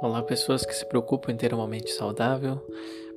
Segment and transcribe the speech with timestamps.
[0.00, 2.64] Olá, pessoas que se preocupam em ter uma mente saudável.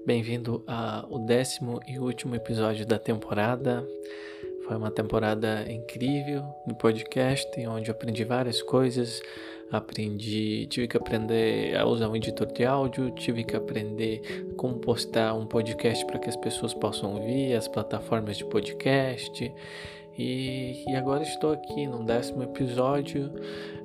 [0.04, 3.88] Bem-vindo ao décimo e último episódio da temporada.
[4.66, 9.22] Foi uma temporada incrível no podcast, onde aprendi várias coisas.
[9.72, 15.36] Aprendi, tive que aprender a usar um editor de áudio, tive que aprender como postar
[15.36, 19.54] um podcast para que as pessoas possam ouvir, as plataformas de podcast.
[20.18, 23.32] E, e, agora estou aqui no décimo episódio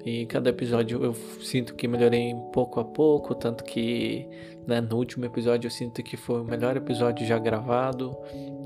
[0.05, 4.29] e cada episódio eu sinto que melhorei pouco a pouco, tanto que
[4.67, 8.17] né, no último episódio eu sinto que foi o melhor episódio já gravado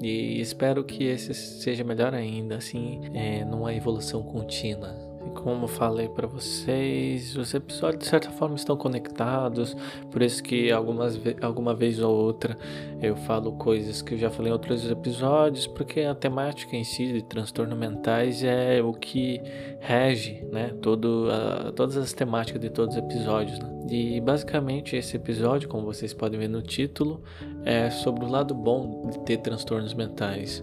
[0.02, 5.09] e espero que esse seja melhor ainda, assim, é, numa evolução contínua.
[5.34, 9.77] Como falei para vocês, os episódios de certa forma estão conectados,
[10.10, 12.59] por isso que algumas ve alguma vez ou outra
[13.01, 17.12] eu falo coisas que eu já falei em outros episódios, porque a temática em si
[17.12, 19.41] de transtornos mentais é o que
[19.79, 21.29] rege, né, todo
[21.77, 23.59] todas as temáticas de todos os episódios.
[23.59, 23.68] Né?
[23.91, 27.23] E basicamente esse episódio, como vocês podem ver no título,
[27.65, 30.63] é sobre o lado bom de ter transtornos mentais.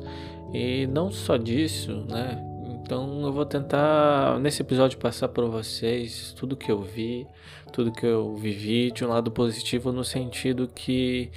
[0.53, 2.41] E não só disso, né?
[2.87, 7.27] Então eu vou tentar nesse episódio passar para vocês tudo que eu vi,
[7.73, 11.29] tudo que eu vivi de um lado positivo no sentido que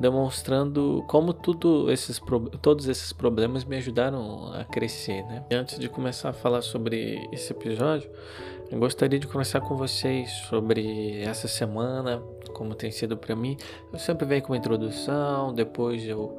[0.00, 2.20] demonstrando como tudo esses
[2.60, 5.44] todos esses problemas me ajudaram a crescer, né?
[5.48, 8.10] E antes de começar a falar sobre esse episódio,
[8.68, 12.20] eu gostaria de conversar com vocês sobre essa semana,
[12.52, 13.56] como tem sido para mim.
[13.92, 16.36] Eu sempre venho com uma introdução, depois eu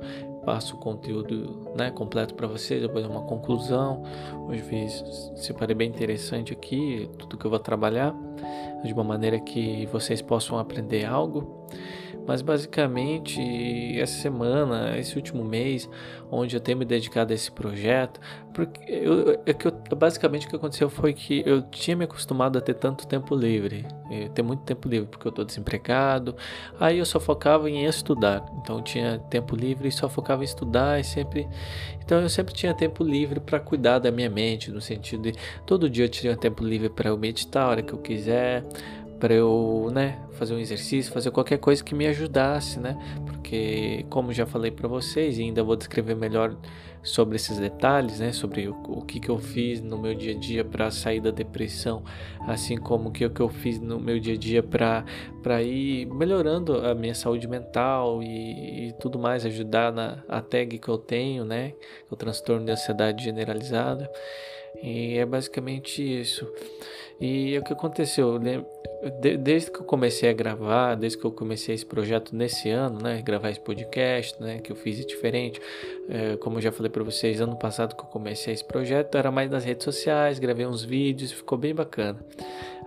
[0.48, 4.02] passo o conteúdo né, completo para vocês, depois uma conclusão.
[4.48, 5.04] Hoje fiz,
[5.36, 8.16] separei bem interessante aqui tudo que eu vou trabalhar,
[8.84, 11.68] de uma maneira que vocês possam aprender algo.
[12.28, 13.40] Mas basicamente,
[13.98, 15.90] essa semana, esse último mês,
[16.30, 18.20] onde eu tenho me dedicado a esse projeto,
[18.54, 19.56] porque eu, é
[19.92, 23.34] eu, basicamente o que aconteceu foi que eu tinha me acostumado a ter tanto tempo
[23.34, 23.86] livre,
[24.34, 26.36] ter muito tempo livre, porque eu estou desempregado.
[26.78, 30.46] Aí eu só focava em estudar, então eu tinha tempo livre e só focava em
[30.46, 31.48] estudar e sempre.
[32.04, 35.90] Então eu sempre tinha tempo livre para cuidar da minha mente, no sentido de todo
[35.90, 38.66] dia eu tinha tempo livre para eu meditar a hora que eu quiser
[39.20, 42.98] para eu, né, fazer um exercício, fazer qualquer coisa que me ajudasse, né?
[43.26, 46.56] Porque como já falei para vocês e ainda vou descrever melhor
[47.04, 50.38] sobre esses detalhes, né, sobre o, o que que eu fiz no meu dia a
[50.38, 52.04] dia para sair da depressão,
[52.42, 55.06] assim como o que, que eu fiz no meu dia a dia para
[55.42, 60.78] para ir melhorando a minha saúde mental e, e tudo mais, ajudar na a tag
[60.78, 61.74] que eu tenho, né,
[62.12, 64.12] o transtorno de ansiedade generalizada.
[64.84, 66.46] E é basicamente isso.
[67.20, 68.40] E o que aconteceu?
[69.40, 73.22] Desde que eu comecei a gravar, desde que eu comecei esse projeto nesse ano, né,
[73.22, 75.60] gravar esse podcast, né, que eu fiz diferente,
[76.10, 79.32] é, como eu já falei para vocês, ano passado que eu comecei esse projeto, era
[79.32, 82.20] mais nas redes sociais, gravei uns vídeos, ficou bem bacana.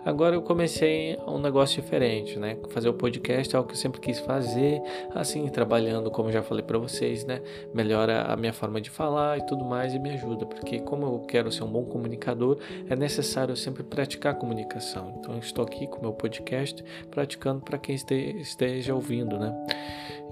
[0.05, 2.57] Agora eu comecei um negócio diferente, né?
[2.71, 4.81] Fazer o podcast é algo que eu sempre quis fazer,
[5.15, 7.43] assim, trabalhando, como já falei para vocês, né?
[7.75, 11.21] Melhora a minha forma de falar e tudo mais e me ajuda, porque como eu
[11.21, 15.15] quero ser um bom comunicador, é necessário sempre praticar comunicação.
[15.19, 19.55] Então eu estou aqui com o meu podcast praticando para quem esteja ouvindo, né?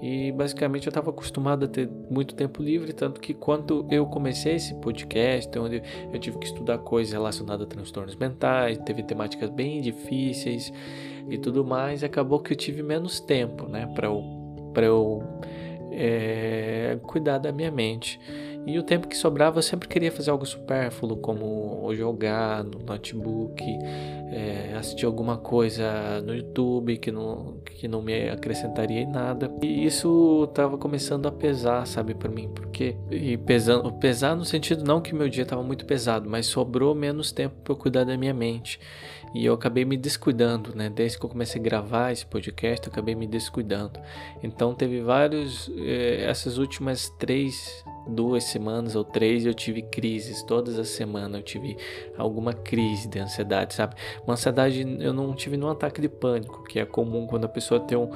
[0.01, 4.55] E basicamente eu estava acostumado a ter muito tempo livre, tanto que quando eu comecei
[4.55, 9.81] esse podcast, onde eu tive que estudar coisas relacionadas a transtornos mentais, teve temáticas bem
[9.81, 10.71] difíceis
[11.29, 14.23] e tudo mais, acabou que eu tive menos tempo, né, para eu,
[14.73, 15.21] pra eu
[15.91, 18.19] é, cuidar da minha mente.
[18.65, 23.63] E o tempo que sobrava eu sempre queria fazer algo supérfluo, como jogar no notebook,
[24.31, 29.51] é, assistir alguma coisa no YouTube que não, que não me acrescentaria em nada.
[29.61, 34.83] E isso estava começando a pesar, sabe, para mim, porque e pesando, pesar no sentido
[34.83, 38.17] não que meu dia estava muito pesado, mas sobrou menos tempo para eu cuidar da
[38.17, 38.79] minha mente.
[39.33, 40.89] E eu acabei me descuidando, né?
[40.89, 43.99] Desde que eu comecei a gravar esse podcast, eu acabei me descuidando.
[44.41, 50.41] Então teve vários, eh, essas últimas três duas semanas ou três eu tive crises.
[50.43, 51.77] Todas as semanas eu tive
[52.17, 53.95] alguma crise de ansiedade, sabe?
[54.25, 57.79] Uma ansiedade eu não tive nenhum ataque de pânico, que é comum quando a pessoa
[57.79, 58.09] tem um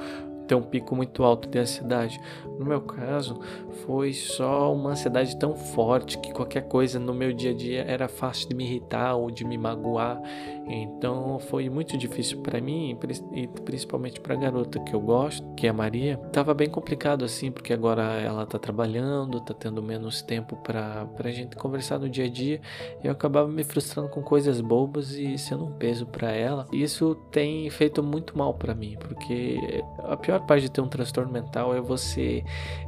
[0.46, 2.20] ter um pico muito alto de ansiedade.
[2.58, 3.40] No meu caso,
[3.86, 8.08] foi só uma ansiedade tão forte que qualquer coisa no meu dia a dia era
[8.08, 10.20] fácil de me irritar ou de me magoar.
[10.66, 12.96] Então foi muito difícil para mim
[13.32, 16.16] e principalmente para a garota que eu gosto, que é a Maria.
[16.32, 21.30] Tava bem complicado assim, porque agora ela tá trabalhando, tá tendo menos tempo para a
[21.30, 22.60] gente conversar no dia a dia.
[23.02, 26.66] Eu acabava me frustrando com coisas bobas e sendo um peso para ela.
[26.72, 30.88] Isso tem feito muito mal para mim, porque a pior pior parte de ter um
[30.88, 32.44] transtorno mental é você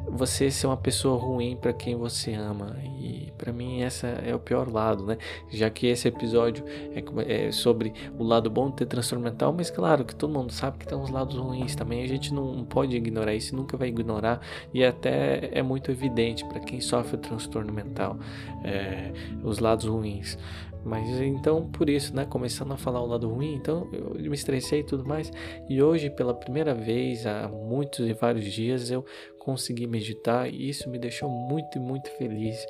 [0.08, 2.76] você ser uma pessoa ruim para quem você ama.
[3.00, 5.18] E para mim essa é o pior lado, né?
[5.50, 6.64] Já que esse episódio
[6.94, 10.52] é, é, sobre o lado bom de ter transtorno mental, mas claro que todo mundo
[10.52, 12.02] sabe que tem uns lados ruins também.
[12.02, 14.40] A gente não pode ignorar isso, nunca vai ignorar
[14.72, 18.18] e até é muito evidente para quem sofre o transtorno mental
[18.64, 20.38] é, os lados ruins.
[20.86, 24.80] Mas então, por isso, né, começando a falar o lado ruim, então eu me estressei
[24.80, 25.32] e tudo mais.
[25.68, 29.04] E hoje, pela primeira vez, há muitos e vários dias, eu
[29.36, 32.64] consegui meditar e isso me deixou muito, muito feliz.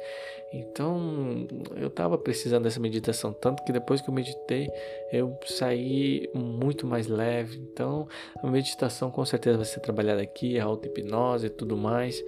[0.51, 1.47] Então,
[1.77, 4.67] eu estava precisando dessa meditação, tanto que depois que eu meditei,
[5.13, 7.59] eu saí muito mais leve.
[7.59, 8.09] Então,
[8.43, 12.25] a meditação com certeza vai ser trabalhada aqui, a auto-hipnose e tudo mais,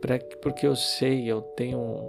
[0.00, 2.08] pra, porque eu sei, eu tenho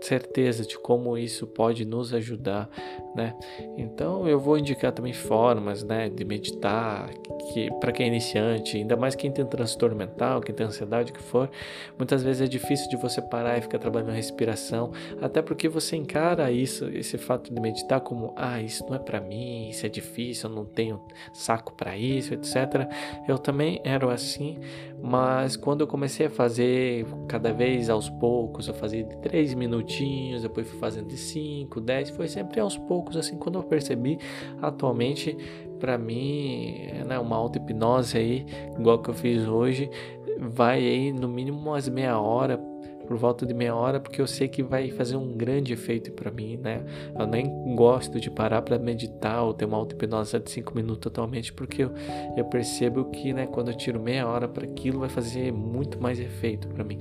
[0.00, 2.68] certeza de como isso pode nos ajudar,
[3.14, 3.34] né?
[3.76, 7.10] Então eu vou indicar também formas, né, de meditar,
[7.52, 11.14] que para quem é iniciante, ainda mais quem tem transtorno mental, quem tem ansiedade, o
[11.14, 11.50] que for,
[11.98, 15.96] muitas vezes é difícil de você parar e ficar trabalhando a respiração, até porque você
[15.96, 19.88] encara isso, esse fato de meditar como, ah, isso não é para mim, isso é
[19.88, 21.00] difícil, eu não tenho
[21.32, 22.88] saco para isso, etc.
[23.28, 24.58] Eu também era assim,
[25.02, 29.54] mas quando eu comecei a fazer cada vez aos poucos, eu fazia de 3
[29.90, 34.18] minutinhos, depois fui fazendo de 5, 10, foi sempre aos poucos assim, quando eu percebi,
[34.62, 35.36] atualmente
[35.78, 38.46] para mim, né, uma auto-hipnose aí,
[38.78, 39.90] igual que eu fiz hoje,
[40.38, 42.58] vai aí no mínimo umas meia hora,
[43.06, 46.30] por volta de meia hora, porque eu sei que vai fazer um grande efeito para
[46.30, 46.84] mim, né?
[47.18, 51.52] Eu nem gosto de parar para meditar ou ter uma auto-hipnose de 5 minutos totalmente,
[51.52, 51.90] porque eu,
[52.36, 56.20] eu percebo que, né, quando eu tiro meia hora para aquilo, vai fazer muito mais
[56.20, 56.98] efeito para mim.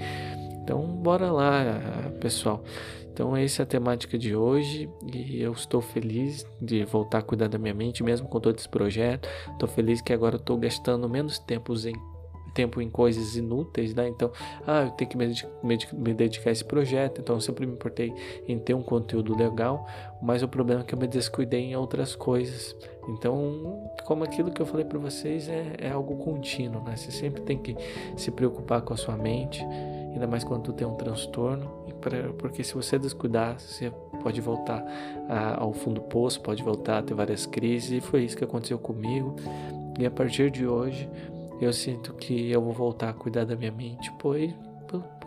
[0.70, 1.64] Então, bora lá,
[2.22, 2.64] pessoal.
[3.12, 7.48] Então, essa é a temática de hoje e eu estou feliz de voltar a cuidar
[7.48, 9.28] da minha mente, mesmo com todo esse projeto.
[9.52, 11.96] Estou feliz que agora estou gastando menos tempo em
[12.54, 14.10] tempo em coisas inúteis, né?
[14.10, 14.32] Então,
[14.68, 18.14] ah, eu tenho que me, dedicar a esse projeto, então eu sempre me importei
[18.48, 19.88] em ter um conteúdo legal,
[20.22, 22.76] mas o problema é que eu me descuidei em outras coisas.
[23.08, 26.96] Então, como aquilo que eu falei para vocês é, é algo contínuo, né?
[26.96, 27.76] Você sempre tem que
[28.16, 29.64] se preocupar com a sua mente,
[30.12, 31.68] ainda mais quando tu tem um transtorno,
[32.38, 33.92] porque se você descuidar, você
[34.22, 34.84] pode voltar
[35.58, 38.78] ao fundo do poço, pode voltar a ter várias crises, e foi isso que aconteceu
[38.78, 39.36] comigo.
[39.98, 41.10] E a partir de hoje,
[41.62, 44.54] eu sinto que eu vou voltar a cuidar da minha mente, pois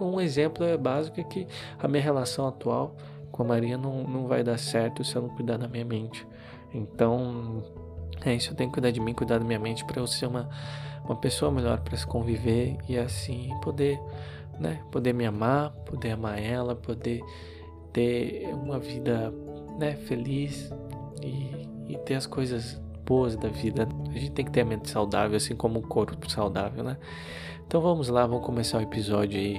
[0.01, 1.47] um exemplo é básico é que
[1.79, 2.97] a minha relação atual
[3.31, 6.27] com a Maria não, não vai dar certo se eu não cuidar da minha mente.
[6.75, 7.63] Então,
[8.25, 10.27] é isso, eu tenho que cuidar de mim, cuidar da minha mente para eu ser
[10.27, 10.49] uma,
[11.05, 14.01] uma pessoa melhor para se conviver e assim poder
[14.59, 14.83] né?
[14.91, 17.21] Poder me amar, poder amar ela, poder
[17.93, 19.33] ter uma vida,
[19.79, 20.73] né, feliz
[21.23, 23.89] e, e ter as coisas boas da vida.
[24.11, 26.97] A gente tem que ter a mente saudável, assim como o corpo saudável, né?
[27.67, 29.59] Então vamos lá, vamos começar o episódio aí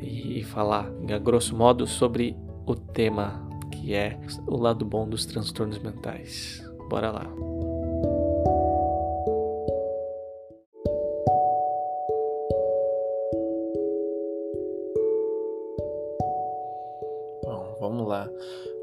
[0.00, 2.36] e, e falar, a grosso modo, sobre
[2.66, 6.62] o tema que é o lado bom dos transtornos mentais.
[6.88, 7.67] Bora lá.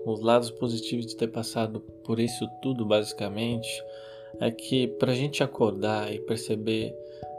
[0.06, 3.84] Os lados positivos de ter passado por isso tudo, basicamente,
[4.40, 6.96] é que para a gente acordar e perceber,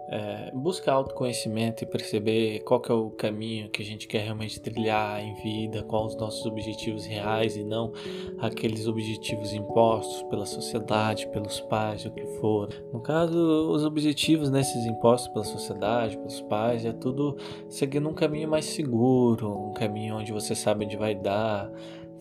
[0.08, 5.22] é, buscar autoconhecimento e perceber qual é o caminho que a gente quer realmente trilhar
[5.22, 7.92] em vida, quais os nossos objetivos reais e não
[8.38, 12.68] aqueles objetivos impostos pela sociedade, pelos pais, o que for.
[12.92, 13.36] No caso,
[13.70, 17.36] os objetivos nesses impostos pela sociedade, pelos pais, é tudo
[17.68, 21.70] seguindo um caminho mais seguro, um caminho onde você sabe onde vai dar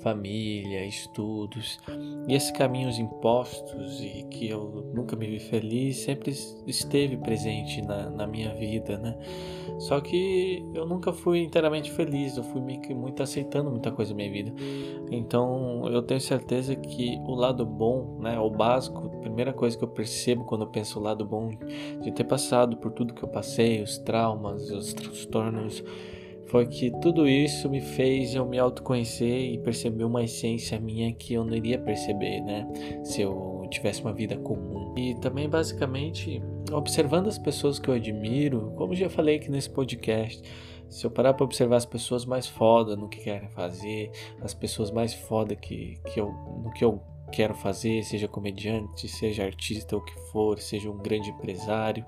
[0.06, 1.80] família, estudos.
[2.28, 6.32] E esses caminhos impostos e que eu nunca me vi feliz sempre
[6.68, 9.18] esteve presente na, na minha vida, né?
[9.80, 14.12] Só que eu nunca fui inteiramente feliz, eu fui meio que muito aceitando muita coisa
[14.12, 14.54] na minha vida.
[15.10, 19.84] Então eu tenho certeza que o lado bom, né, o básico, a primeira coisa que
[19.84, 21.50] eu percebo quando eu penso o lado bom
[22.04, 25.84] de ter passado por tudo que eu passei, os traumas, os transtornos
[26.48, 31.34] foi que tudo isso me fez eu me autoconhecer e perceber uma essência minha que
[31.34, 32.68] eu não iria perceber, né?
[33.04, 34.94] Se eu tivesse uma vida comum.
[34.98, 40.42] E também, basicamente, observando as pessoas que eu admiro, como já falei aqui nesse podcast,
[40.90, 44.12] se eu parar para observar as pessoas mais foda no que querem fazer,
[44.42, 46.32] as pessoas mais foda que, que eu,
[46.64, 51.30] no que eu quero fazer, seja comediante, seja artista, ou que for, seja um grande
[51.32, 52.06] empresário,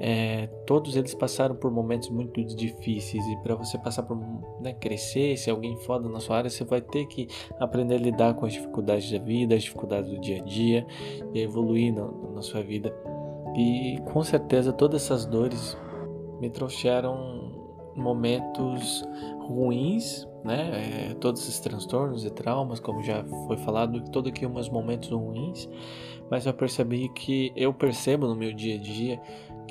[0.00, 4.16] é, todos eles passaram por momentos muito difíceis e para você passar por
[4.60, 7.28] né, crescer, se alguém foda na sua área, você vai ter que
[7.60, 10.86] aprender a lidar com as dificuldades da vida, as dificuldades do dia a dia
[11.32, 12.92] e evoluir na, na sua vida.
[13.56, 15.76] E com certeza todas essas dores
[16.40, 17.52] me trouxeram
[17.94, 19.04] momentos
[19.46, 21.10] ruins, né?
[21.10, 25.68] É, todos esses transtornos e traumas, como já foi falado, todo aqui uns momentos ruins,
[26.30, 29.20] mas eu percebi que eu percebo no meu dia a dia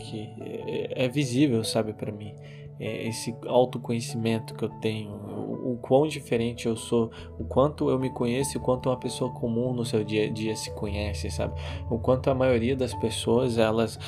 [0.02, 2.34] que é, é visível, sabe, para mim,
[2.80, 8.00] é esse autoconhecimento que eu tenho, o, o quão diferente eu sou, o quanto eu
[8.00, 11.54] me conheço, o quanto uma pessoa comum no seu dia a dia se conhece, sabe,
[11.90, 14.00] o quanto a maioria das pessoas elas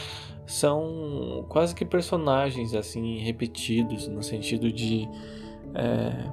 [0.46, 5.08] são quase que personagens assim repetidos no sentido de
[5.74, 6.30] é,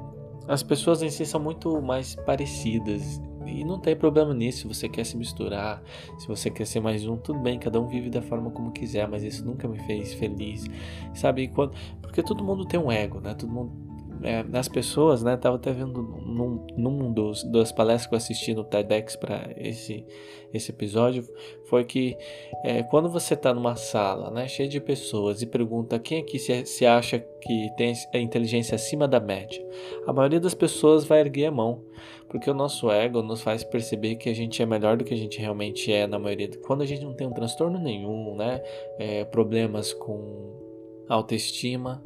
[0.48, 4.60] as pessoas em si são muito mais parecidas e não tem problema nisso.
[4.60, 5.82] Se você quer se misturar,
[6.18, 7.58] se você quer ser mais um, tudo bem.
[7.58, 10.66] Cada um vive da forma como quiser, mas isso nunca me fez feliz,
[11.14, 11.48] sabe?
[11.48, 13.34] Quando, porque todo mundo tem um ego, né?
[13.34, 13.90] Todo mundo
[14.22, 15.36] é, nas pessoas, né?
[15.36, 20.04] Tava até vendo num, num dos, das palestras que eu assisti no TEDx para esse,
[20.52, 21.24] esse episódio,
[21.64, 22.16] foi que
[22.64, 26.64] é, quando você tá numa sala, né, cheia de pessoas e pergunta quem aqui se,
[26.66, 29.64] se acha que tem a inteligência acima da média,
[30.06, 31.82] a maioria das pessoas vai erguer a mão,
[32.30, 35.16] porque o nosso ego nos faz perceber que a gente é melhor do que a
[35.16, 36.48] gente realmente é na maioria.
[36.64, 38.62] Quando a gente não tem um transtorno nenhum, né,
[38.98, 40.70] é, problemas com
[41.14, 42.02] autoestima.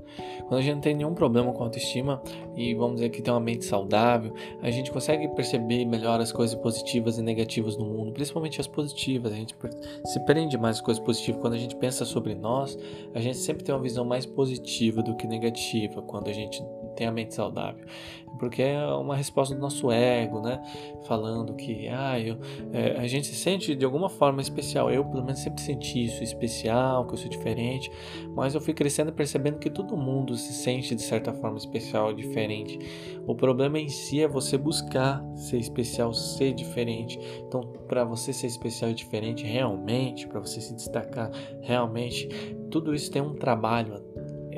[0.48, 2.22] Quando a gente não tem nenhum problema com autoestima
[2.56, 6.54] e vamos dizer que tem uma mente saudável, a gente consegue perceber melhor as coisas
[6.56, 9.32] positivas e negativas no mundo, principalmente as positivas.
[9.32, 9.54] A gente
[10.06, 12.78] se prende mais as coisas positivas quando a gente pensa sobre nós.
[13.14, 16.62] A gente sempre tem uma visão mais positiva do que negativa quando a gente
[16.94, 17.84] tem a mente saudável
[18.38, 20.60] porque é uma resposta do nosso ego, né?
[21.06, 22.36] Falando que ah, eu,
[22.72, 24.90] é, a gente se sente de alguma forma especial.
[24.90, 27.90] Eu, pelo menos, sempre senti isso especial, que eu sou diferente.
[28.34, 32.78] Mas eu fui crescendo percebendo que todo mundo se sente de certa forma especial, diferente.
[33.26, 37.18] O problema em si é você buscar ser especial, ser diferente.
[37.46, 42.28] Então, para você ser especial e diferente realmente, para você se destacar realmente,
[42.70, 44.02] tudo isso tem um trabalho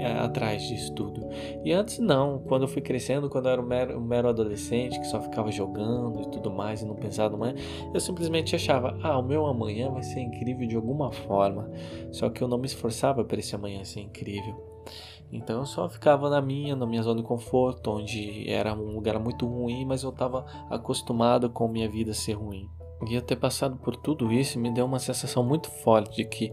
[0.05, 1.29] atrás disso tudo.
[1.65, 4.99] E antes não, quando eu fui crescendo, quando eu era um mero, um mero, adolescente
[4.99, 7.55] que só ficava jogando e tudo mais e não pensava no amanhã,
[7.93, 11.71] eu simplesmente achava, ah, o meu amanhã vai ser incrível de alguma forma.
[12.12, 14.55] Só que eu não me esforçava para esse amanhã ser incrível.
[15.33, 19.19] Então eu só ficava na minha, na minha zona de conforto, onde era um lugar
[19.19, 22.69] muito ruim, mas eu estava acostumado com minha vida ser ruim.
[23.09, 26.53] E eu ter passado por tudo isso me deu uma sensação muito forte de que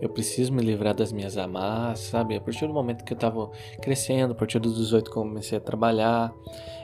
[0.00, 2.36] eu preciso me livrar das minhas amarras, sabe?
[2.36, 5.58] A partir do momento que eu tava crescendo, a partir dos 18 que eu comecei
[5.58, 6.34] a trabalhar,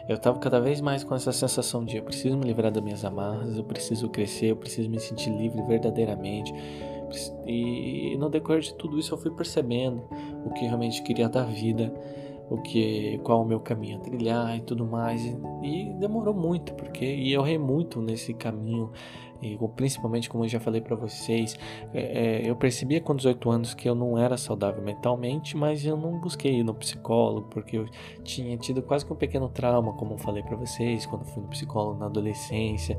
[0.09, 3.05] eu tava cada vez mais com essa sensação de eu preciso me livrar das minhas
[3.05, 6.53] amarras, eu preciso crescer, eu preciso me sentir livre verdadeiramente.
[7.47, 10.03] E no decorrer de tudo isso eu fui percebendo
[10.45, 11.93] o que realmente queria da vida,
[12.49, 15.25] o que qual o meu caminho a trilhar e tudo mais.
[15.25, 18.91] E, e demorou muito, porque e eu errei muito nesse caminho
[19.43, 21.59] e principalmente como eu já falei para vocês,
[21.95, 25.97] é, é, eu percebia com 18 anos que eu não era saudável mentalmente, mas eu
[25.97, 27.87] não busquei ir no psicólogo porque eu
[28.23, 31.49] tinha tido quase que um pequeno trauma, como eu falei para vocês, quando fui no
[31.49, 32.99] psicólogo na adolescência,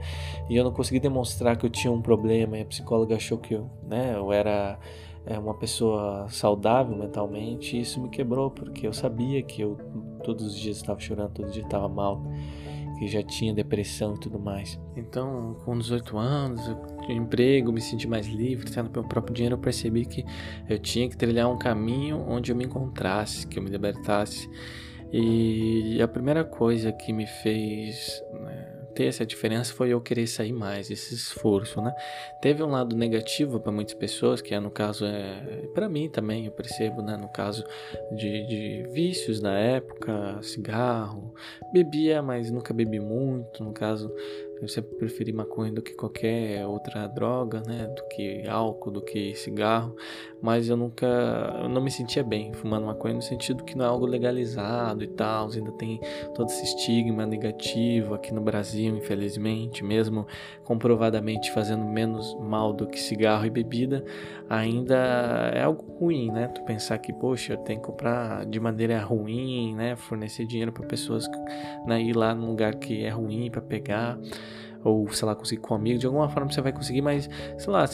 [0.50, 3.54] e eu não consegui demonstrar que eu tinha um problema, e a psicóloga achou que
[3.54, 4.80] eu, né, eu era
[5.26, 9.78] é, uma pessoa saudável mentalmente, e isso me quebrou, porque eu sabia que eu
[10.24, 12.24] todos os dias estava chorando, todo dia estava mal
[13.02, 14.80] que já tinha depressão e tudo mais.
[14.96, 19.56] Então, com 18 anos, eu tinha emprego, me senti mais livre, tendo meu próprio dinheiro,
[19.56, 20.24] eu percebi que
[20.70, 24.48] eu tinha que trilhar um caminho onde eu me encontrasse, que eu me libertasse.
[25.12, 30.54] E a primeira coisa que me fez né, ter essa diferença foi eu querer sair
[30.54, 31.94] mais, esse esforço, né?
[32.42, 36.46] Teve um lado negativo para muitas pessoas, que é no caso é para mim também,
[36.46, 37.18] eu percebo, né?
[37.18, 37.64] No caso
[38.12, 41.34] de, de vícios na época, cigarro,
[41.74, 44.14] bebia, mas nunca bebi muito, no caso
[44.62, 47.88] eu sempre preferi maconha do que qualquer outra droga, né?
[47.88, 49.96] Do que álcool, do que cigarro.
[50.40, 51.08] Mas eu nunca.
[51.64, 55.08] Eu não me sentia bem fumando maconha no sentido que não é algo legalizado e
[55.08, 55.50] tal.
[55.52, 56.00] Ainda tem
[56.36, 59.84] todo esse estigma negativo aqui no Brasil, infelizmente.
[59.84, 60.28] Mesmo
[60.64, 64.06] comprovadamente fazendo menos mal do que cigarro e bebida,
[64.52, 64.98] ainda
[65.54, 66.50] é algo ruim, né?
[66.50, 69.96] Tu pensar que, poxa, eu tenho que comprar de maneira ruim, né?
[69.96, 71.26] Fornecer dinheiro para pessoas,
[71.86, 72.02] né?
[72.02, 74.20] Ir lá num lugar que é ruim para pegar
[74.84, 77.72] ou sei lá, conseguir com um amigo, de alguma forma você vai conseguir, mas sei
[77.72, 77.86] lá,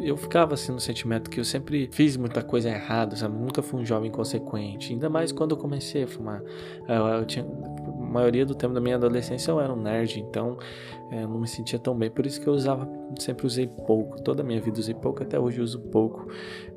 [0.00, 3.38] eu ficava assim no sentimento que eu sempre fiz muita coisa errada, sabe?
[3.38, 6.42] Nunca fui um jovem consequente, ainda mais quando eu comecei a fumar.
[6.88, 7.46] Eu, eu tinha,
[8.12, 10.58] maioria do tempo da minha adolescência eu era um nerd, então
[11.10, 12.88] é, não me sentia tão bem, por isso que eu usava,
[13.18, 16.28] sempre usei pouco, toda a minha vida usei pouco, até hoje uso pouco,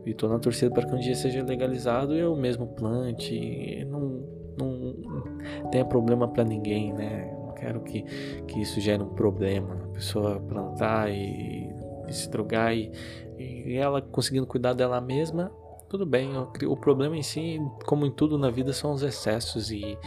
[0.06, 4.24] e tô na torcida para que um dia seja legalizado e eu mesmo plante, não,
[4.58, 7.32] não tenha problema para ninguém, né?
[7.58, 8.01] quero que,
[8.48, 9.75] que isso gere um problema.
[9.75, 11.74] A pessoa plantar e
[12.08, 12.92] e se drogar e,
[13.38, 15.51] e ela conseguindo cuidar dela mesma,
[15.98, 16.32] tudo bem.
[16.68, 19.98] O problema em si, como em tudo na vida, são os excessos e,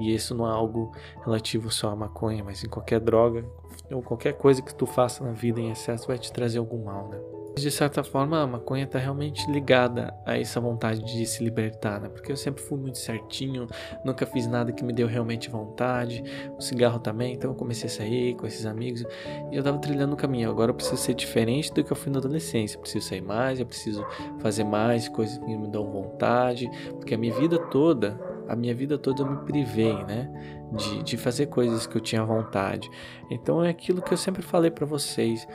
[0.00, 0.90] e isso não é algo
[1.22, 3.44] relativo só à maconha, mas em qualquer droga
[3.90, 7.08] ou qualquer coisa que tu faça na vida em excesso vai te trazer algum mal,
[7.08, 7.33] né?
[7.56, 12.08] De certa forma, a maconha está realmente ligada a essa vontade de se libertar, né?
[12.08, 13.68] Porque eu sempre fui muito certinho,
[14.04, 16.22] nunca fiz nada que me deu realmente vontade.
[16.58, 19.04] O cigarro também, então eu comecei a sair com esses amigos
[19.52, 20.50] e eu tava trilhando o caminho.
[20.50, 22.76] Agora eu preciso ser diferente do que eu fui na adolescência.
[22.76, 24.04] Eu preciso sair mais, eu preciso
[24.40, 28.98] fazer mais coisas que me dão vontade, porque a minha vida toda, a minha vida
[28.98, 30.28] toda eu me privei, né?
[30.72, 32.90] De, de fazer coisas que eu tinha vontade.
[33.30, 35.46] Então é aquilo que eu sempre falei para vocês.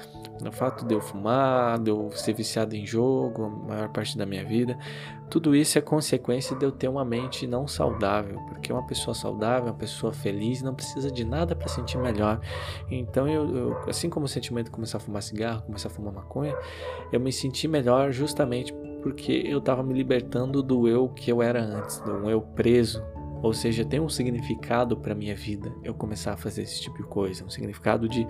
[0.47, 4.25] O fato de eu fumar, de eu ser viciado em jogo a maior parte da
[4.25, 4.77] minha vida,
[5.29, 9.65] tudo isso é consequência de eu ter uma mente não saudável, porque uma pessoa saudável,
[9.65, 12.39] uma pessoa feliz, não precisa de nada para sentir melhor.
[12.89, 16.13] Então, eu, eu, assim como o sentimento de começar a fumar cigarro, começar a fumar
[16.13, 16.55] maconha,
[17.11, 21.61] eu me senti melhor justamente porque eu estava me libertando do eu que eu era
[21.61, 23.03] antes, do eu preso
[23.41, 27.03] ou seja, tem um significado para minha vida eu começar a fazer esse tipo de
[27.03, 28.27] coisa, um significado de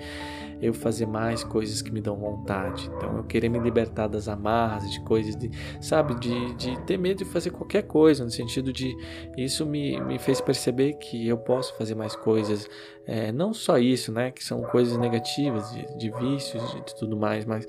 [0.61, 2.89] eu fazer mais coisas que me dão vontade.
[2.95, 5.49] Então, eu querer me libertar das amarras, de coisas de,
[5.81, 8.95] sabe, de, de ter medo de fazer qualquer coisa, no sentido de
[9.37, 12.67] isso me, me fez perceber que eu posso fazer mais coisas,
[13.05, 17.17] é, não só isso, né, que são coisas negativas, de, de vícios, de, de tudo
[17.17, 17.65] mais, mas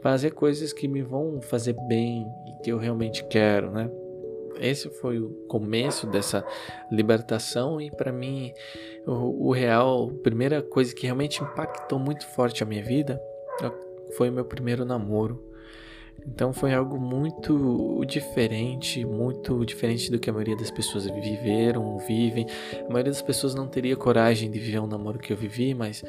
[0.00, 3.90] fazer coisas que me vão fazer bem e que eu realmente quero, né?
[4.58, 6.44] Esse foi o começo dessa
[6.90, 8.52] libertação e para mim
[9.06, 13.20] o, o, real, a primeira coisa que realmente impactou muito forte a minha vida
[14.16, 15.42] foi o meu primeiro namoro.
[16.26, 22.46] Então foi algo muito diferente, muito diferente do que a maioria das pessoas viveram, vivem.
[22.88, 26.02] A maioria das pessoas não teria coragem de viver um namoro que eu vivi, mas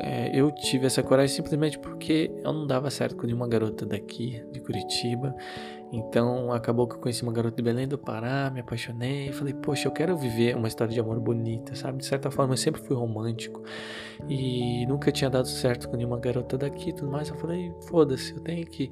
[0.00, 4.42] é, eu tive essa coragem simplesmente porque eu não dava certo com nenhuma garota daqui,
[4.50, 5.34] de Curitiba.
[5.92, 9.88] Então acabou que eu conheci uma garota de Belém do Pará, me apaixonei, falei, poxa,
[9.88, 11.98] eu quero viver uma história de amor bonita, sabe?
[11.98, 13.62] De certa forma eu sempre fui romântico
[14.26, 17.28] e nunca tinha dado certo com nenhuma garota daqui e tudo mais.
[17.28, 18.90] Eu falei, foda-se, eu tenho que,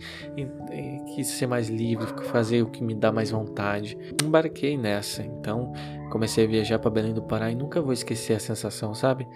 [1.14, 3.96] que ser mais livre, fazer o que me dá mais vontade.
[4.22, 5.72] Embarquei nessa, então
[6.11, 9.27] comecei a viajar para Belém do Pará e nunca vou esquecer a sensação, sabe?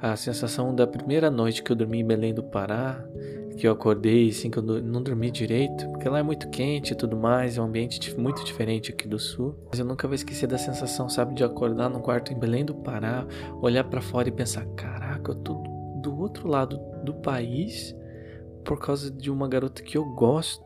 [0.00, 3.04] A sensação da primeira noite que eu dormi em Belém do Pará
[3.60, 6.96] que eu acordei, assim, que eu não dormi direito, porque lá é muito quente e
[6.96, 9.54] tudo mais, é um ambiente muito diferente aqui do sul.
[9.68, 12.74] Mas eu nunca vou esquecer da sensação, sabe, de acordar num quarto em Belém do
[12.74, 13.26] Pará,
[13.60, 15.62] olhar para fora e pensar: caraca, eu tô
[16.00, 17.94] do outro lado do país
[18.64, 20.64] por causa de uma garota que eu gosto.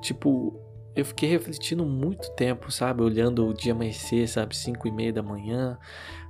[0.00, 0.69] Tipo,
[1.00, 3.02] eu fiquei refletindo muito tempo, sabe?
[3.02, 4.56] Olhando o dia amanhecer, sabe?
[4.56, 5.78] 5 e meia da manhã,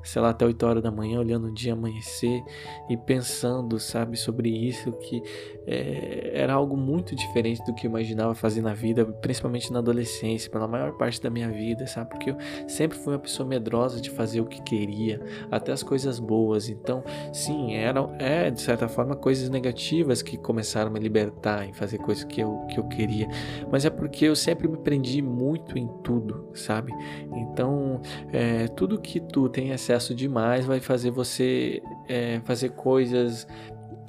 [0.03, 2.43] sei lá, até 8 horas da manhã, olhando o dia amanhecer
[2.89, 5.23] e pensando, sabe, sobre isso, que
[5.67, 10.51] é, era algo muito diferente do que eu imaginava fazer na vida, principalmente na adolescência,
[10.51, 12.11] pela maior parte da minha vida, sabe?
[12.11, 12.37] Porque eu
[12.69, 16.69] sempre fui uma pessoa medrosa de fazer o que queria, até as coisas boas.
[16.69, 21.73] Então, sim, eram, é, de certa forma, coisas negativas que começaram a me libertar em
[21.73, 23.29] fazer coisas que eu, que eu queria,
[23.71, 26.93] mas é porque eu sempre me prendi muito em tudo, sabe?
[27.33, 28.01] Então,
[28.33, 33.47] é, tudo que tu tem essa excesso demais vai fazer você é, fazer coisas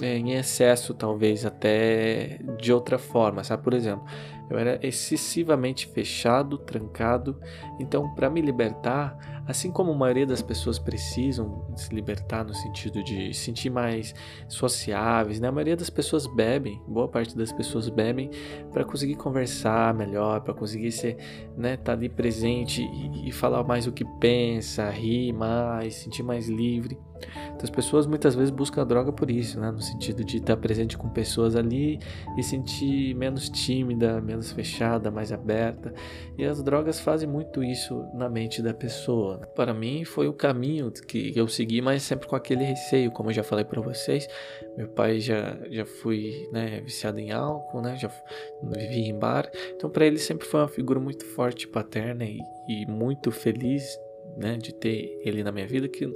[0.02, 3.63] é, em excesso, talvez até de outra forma, sabe?
[3.63, 4.06] Por exemplo,
[4.50, 7.39] eu era excessivamente fechado, trancado.
[7.80, 13.04] Então, para me libertar, assim como a maioria das pessoas precisam se libertar no sentido
[13.04, 14.13] de sentir mais
[14.47, 15.47] sociáveis, né?
[15.47, 18.30] A maioria das pessoas bebem, boa parte das pessoas bebem
[18.71, 21.17] para conseguir conversar melhor, para conseguir ser,
[21.58, 26.47] né, tá ali presente e, e falar mais o que pensa, rir mais, sentir mais
[26.47, 26.97] livre.
[27.47, 29.71] Então, as pessoas muitas vezes buscam a droga por isso, né?
[29.71, 31.99] No sentido de estar presente com pessoas ali
[32.38, 35.93] e sentir menos tímida, menos fechada, mais aberta.
[36.38, 39.39] E as drogas fazem muito isso na mente da pessoa.
[39.55, 43.34] Para mim foi o caminho que eu segui, mas sempre com aquele receio, como eu
[43.34, 44.27] já falei para vocês.
[44.77, 47.95] Meu pai já já fui, né, viciado em álcool, né?
[47.97, 48.10] Já
[48.63, 49.49] vivi em bar.
[49.75, 53.97] Então para ele sempre foi uma figura muito forte paterna e, e muito feliz
[54.38, 56.08] né, de ter ele na minha vida, que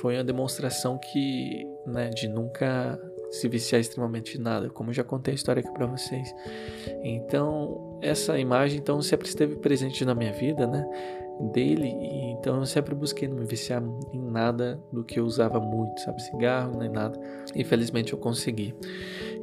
[0.00, 2.98] foi uma demonstração que, né, de nunca
[3.30, 6.34] se viciar extremamente em nada, como eu já contei a história aqui para vocês.
[7.02, 10.88] Então, essa imagem então sempre esteve presente na minha vida, né,
[11.52, 15.60] dele, e então eu sempre busquei não me viciar em nada do que eu usava
[15.60, 17.18] muito, sabe, cigarro, nem nada.
[17.54, 18.74] E felizmente eu consegui.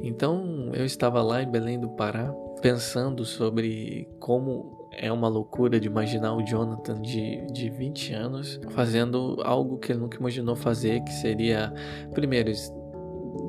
[0.02, 5.86] Então, eu estava lá em Belém do Pará, pensando sobre como é uma loucura de
[5.86, 11.12] imaginar o Jonathan de, de 20 anos fazendo algo que ele nunca imaginou fazer, que
[11.12, 11.72] seria,
[12.14, 12.50] primeiro,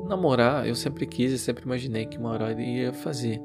[0.06, 3.42] namorar, eu sempre quis e sempre imaginei que uma hora ia fazer,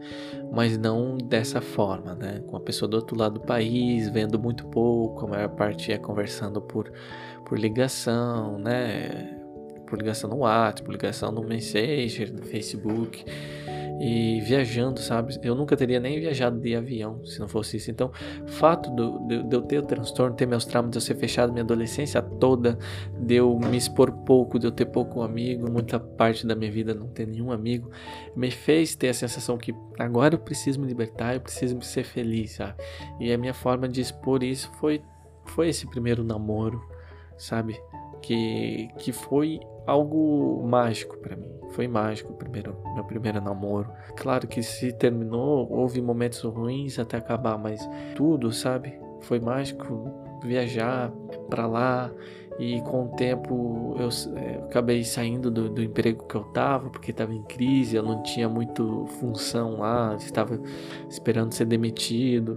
[0.52, 2.42] mas não dessa forma, né?
[2.48, 5.98] Com a pessoa do outro lado do país, vendo muito pouco, a maior parte é
[5.98, 6.92] conversando por,
[7.46, 9.40] por ligação, né?
[9.88, 13.24] Por ligação no WhatsApp, por ligação no Messenger, no Facebook
[14.00, 15.40] e viajando, sabe?
[15.44, 17.92] Eu nunca teria nem viajado de avião se não fosse isso.
[17.92, 18.12] Então,
[18.44, 21.16] o fato do, de, de, eu ter o transtorno, ter meus traumas, de eu ser
[21.16, 22.78] fechado minha adolescência toda,
[23.20, 26.94] de eu me expor pouco, de eu ter pouco amigo, muita parte da minha vida
[26.94, 27.90] não ter nenhum amigo,
[28.36, 32.54] me fez ter a sensação que agora eu preciso me libertar, eu preciso ser feliz,
[32.54, 32.76] sabe?
[33.20, 35.02] E a minha forma de expor isso foi,
[35.46, 36.82] foi esse primeiro namoro,
[37.38, 37.80] sabe?
[38.22, 41.52] Que, que foi algo mágico para mim.
[41.72, 43.90] Foi mágico primeiro, meu primeiro namoro.
[44.16, 49.00] Claro que se terminou, houve momentos ruins até acabar, mas tudo, sabe?
[49.22, 50.12] Foi mágico
[50.44, 51.12] viajar
[51.50, 52.12] para lá
[52.60, 56.90] e com o tempo eu, é, eu acabei saindo do, do, emprego que eu tava
[56.90, 60.60] porque estava em crise, eu não tinha muito função lá, estava
[61.10, 62.56] esperando ser demitido.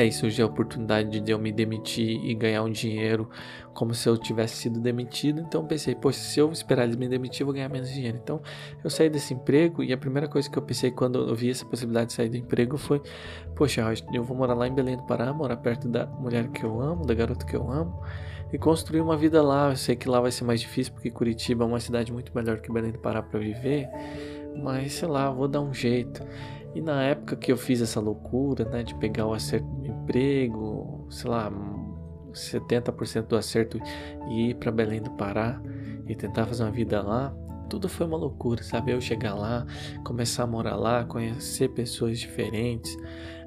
[0.00, 3.28] Aí surgiu a oportunidade de eu me demitir e ganhar um dinheiro
[3.74, 5.40] como se eu tivesse sido demitido.
[5.40, 8.18] Então pensei, poxa, se eu esperar eles me demitir, eu vou ganhar menos dinheiro.
[8.22, 8.40] Então
[8.82, 11.64] eu saí desse emprego e a primeira coisa que eu pensei quando eu vi essa
[11.64, 13.02] possibilidade de sair do emprego foi,
[13.54, 16.80] poxa, eu vou morar lá em Belém do Pará, morar perto da mulher que eu
[16.80, 18.02] amo, da garota que eu amo
[18.52, 19.70] e construir uma vida lá.
[19.70, 22.60] Eu sei que lá vai ser mais difícil porque Curitiba é uma cidade muito melhor
[22.60, 23.88] que Belém do Pará para viver,
[24.62, 26.22] mas sei lá, vou dar um jeito.
[26.74, 31.06] E na época que eu fiz essa loucura, né, de pegar o acerto do emprego,
[31.10, 31.52] sei lá,
[32.32, 33.78] 70% do acerto
[34.30, 35.60] e ir para Belém do Pará
[36.08, 37.34] e tentar fazer uma vida lá,
[37.68, 38.92] tudo foi uma loucura, sabe?
[38.92, 39.66] Eu chegar lá,
[40.04, 42.94] começar a morar lá, conhecer pessoas diferentes.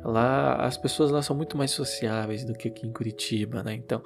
[0.04, 3.74] Lá, as pessoas lá são muito mais sociáveis do que aqui em Curitiba, né?
[3.74, 4.02] Então,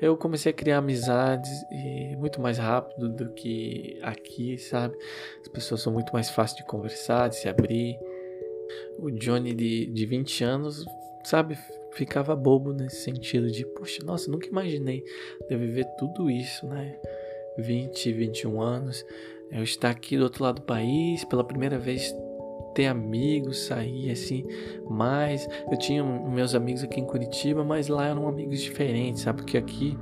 [0.00, 4.96] eu comecei a criar amizades e muito mais rápido do que aqui, sabe?
[5.40, 7.98] As pessoas são muito mais fáceis de conversar, de se abrir
[8.98, 10.84] o Johnny de, de 20 anos,
[11.24, 11.58] sabe,
[11.92, 15.04] ficava bobo nesse sentido de, poxa, nossa, nunca imaginei
[15.48, 16.98] de viver tudo isso, né?
[17.56, 19.04] 20, 21 anos,
[19.50, 22.12] eu estar aqui do outro lado do país, pela primeira vez
[22.74, 24.44] ter amigos, sair assim,
[24.88, 25.48] mais.
[25.70, 29.42] Eu tinha meus amigos aqui em Curitiba, mas lá eram amigos diferentes, sabe?
[29.42, 29.96] Porque aqui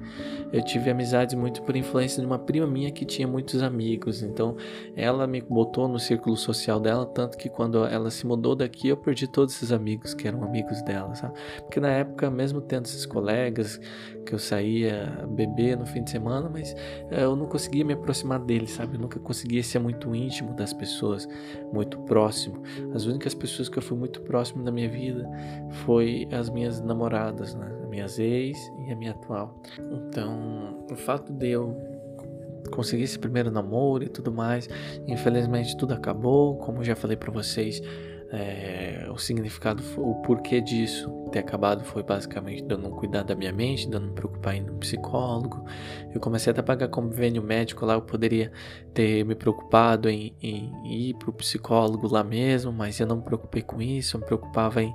[0.53, 4.23] eu tive amizades muito por influência de uma prima minha que tinha muitos amigos.
[4.23, 4.57] Então
[4.97, 8.97] ela me botou no círculo social dela, tanto que quando ela se mudou daqui eu
[8.97, 11.35] perdi todos esses amigos que eram amigos dela, sabe?
[11.61, 13.81] Porque na época, mesmo tendo esses colegas
[14.25, 16.75] que eu saía beber no fim de semana, mas
[17.11, 18.97] eh, eu não conseguia me aproximar deles, sabe?
[18.97, 21.29] Eu nunca conseguia ser muito íntimo das pessoas,
[21.73, 22.62] muito próximo.
[22.95, 25.29] As únicas pessoas que eu fui muito próximo da minha vida
[25.85, 27.71] foi as minhas namoradas, né?
[27.83, 29.61] As minhas ex e a minha atual.
[29.91, 31.77] Então, o fato de eu
[32.71, 34.69] conseguir esse primeiro namoro e tudo mais,
[35.07, 37.83] infelizmente tudo acabou, como já falei para vocês,
[38.33, 43.53] é, o significado, o porquê disso ter acabado foi basicamente eu não cuidar da minha
[43.53, 45.65] mente, não me preocupar em um psicólogo.
[46.15, 48.53] Eu comecei até a pagar convênio médico lá, eu poderia
[48.95, 53.23] ter me preocupado em, em ir para o psicólogo lá mesmo, mas eu não me
[53.23, 54.95] preocupei com isso, eu me preocupava em.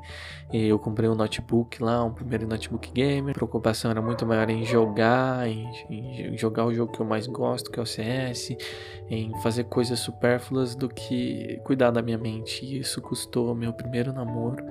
[0.51, 3.31] Eu comprei um notebook lá, um primeiro notebook gamer.
[3.31, 7.27] A preocupação era muito maior em jogar, em, em jogar o jogo que eu mais
[7.27, 8.55] gosto, que é o CS,
[9.09, 12.63] em fazer coisas supérfluas do que cuidar da minha mente.
[12.63, 14.63] E isso custou conquistou meu primeiro namoro,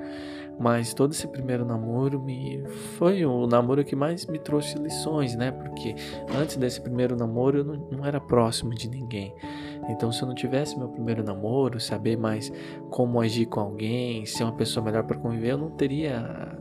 [0.59, 2.65] mas todo esse primeiro namoro me
[2.97, 5.51] foi o namoro que mais me trouxe lições, né?
[5.51, 5.95] Porque
[6.35, 9.35] antes desse primeiro namoro eu não, não era próximo de ninguém.
[9.89, 12.51] Então, se eu não tivesse meu primeiro namoro, saber mais
[12.91, 16.57] como agir com alguém, ser uma pessoa melhor para conviver, eu não teria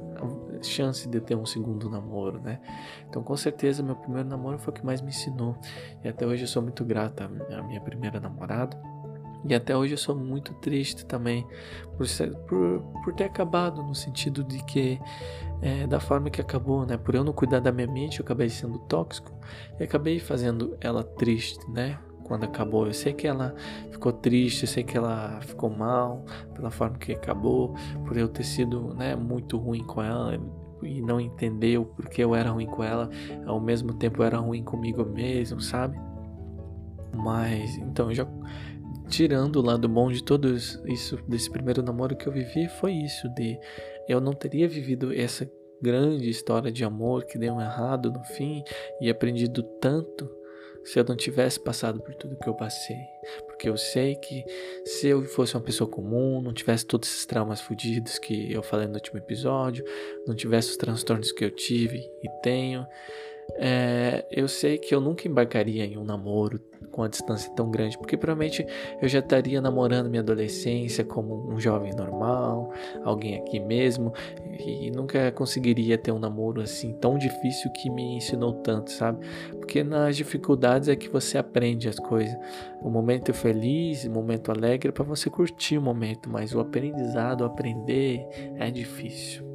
[0.62, 2.60] chance de ter um segundo namoro, né?
[3.08, 5.55] Então, com certeza, meu primeiro namoro foi o que mais me ensinou.
[6.03, 8.77] E até hoje eu sou muito grata à minha primeira namorada.
[9.47, 11.45] E até hoje eu sou muito triste também
[11.97, 14.99] por, ser, por, por ter acabado, no sentido de que,
[15.62, 16.97] é, da forma que acabou, né?
[16.97, 19.31] Por eu não cuidar da minha mente, eu acabei sendo tóxico
[19.79, 21.99] e acabei fazendo ela triste, né?
[22.23, 23.53] Quando acabou, eu sei que ela
[23.91, 28.43] ficou triste, eu sei que ela ficou mal pela forma que acabou, por eu ter
[28.43, 30.36] sido, né, muito ruim com ela
[30.81, 33.12] e não entender o porquê eu era ruim com ela,
[33.45, 35.99] ao mesmo tempo eu era ruim comigo mesmo, sabe?
[37.13, 38.27] Mas então eu já
[39.10, 43.28] tirando o lado bom de tudo isso, desse primeiro namoro que eu vivi, foi isso,
[43.30, 43.60] de
[44.08, 45.50] eu não teria vivido essa
[45.82, 48.63] grande história de amor que deu errado no fim
[49.02, 50.30] e aprendido tanto
[50.84, 53.00] se eu não tivesse passado por tudo que eu passei.
[53.48, 54.46] Porque eu sei que
[54.86, 58.88] se eu fosse uma pessoa comum, não tivesse todos esses traumas fodidos que eu falei
[58.88, 59.84] no último episódio,
[60.28, 62.86] não tivesse os transtornos que eu tive e tenho,
[63.58, 66.60] é, eu sei que eu nunca embarcaria em um namoro
[66.91, 68.65] com a distância tão grande, porque provavelmente
[69.01, 72.71] eu já estaria namorando minha adolescência como um jovem normal,
[73.03, 74.13] alguém aqui mesmo,
[74.60, 79.25] e nunca conseguiria ter um namoro assim tão difícil que me ensinou tanto, sabe?
[79.51, 82.36] Porque nas dificuldades é que você aprende as coisas.
[82.81, 87.43] O momento feliz, o momento alegre é para você curtir o momento, mas o aprendizado,
[87.43, 88.25] aprender
[88.58, 89.55] é difícil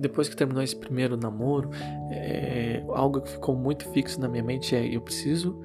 [0.00, 1.70] depois que terminou esse primeiro namoro,
[2.10, 5.60] é, algo que ficou muito fixo na minha mente é eu preciso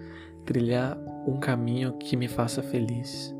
[0.45, 3.33] trilhar um caminho que me faça feliz.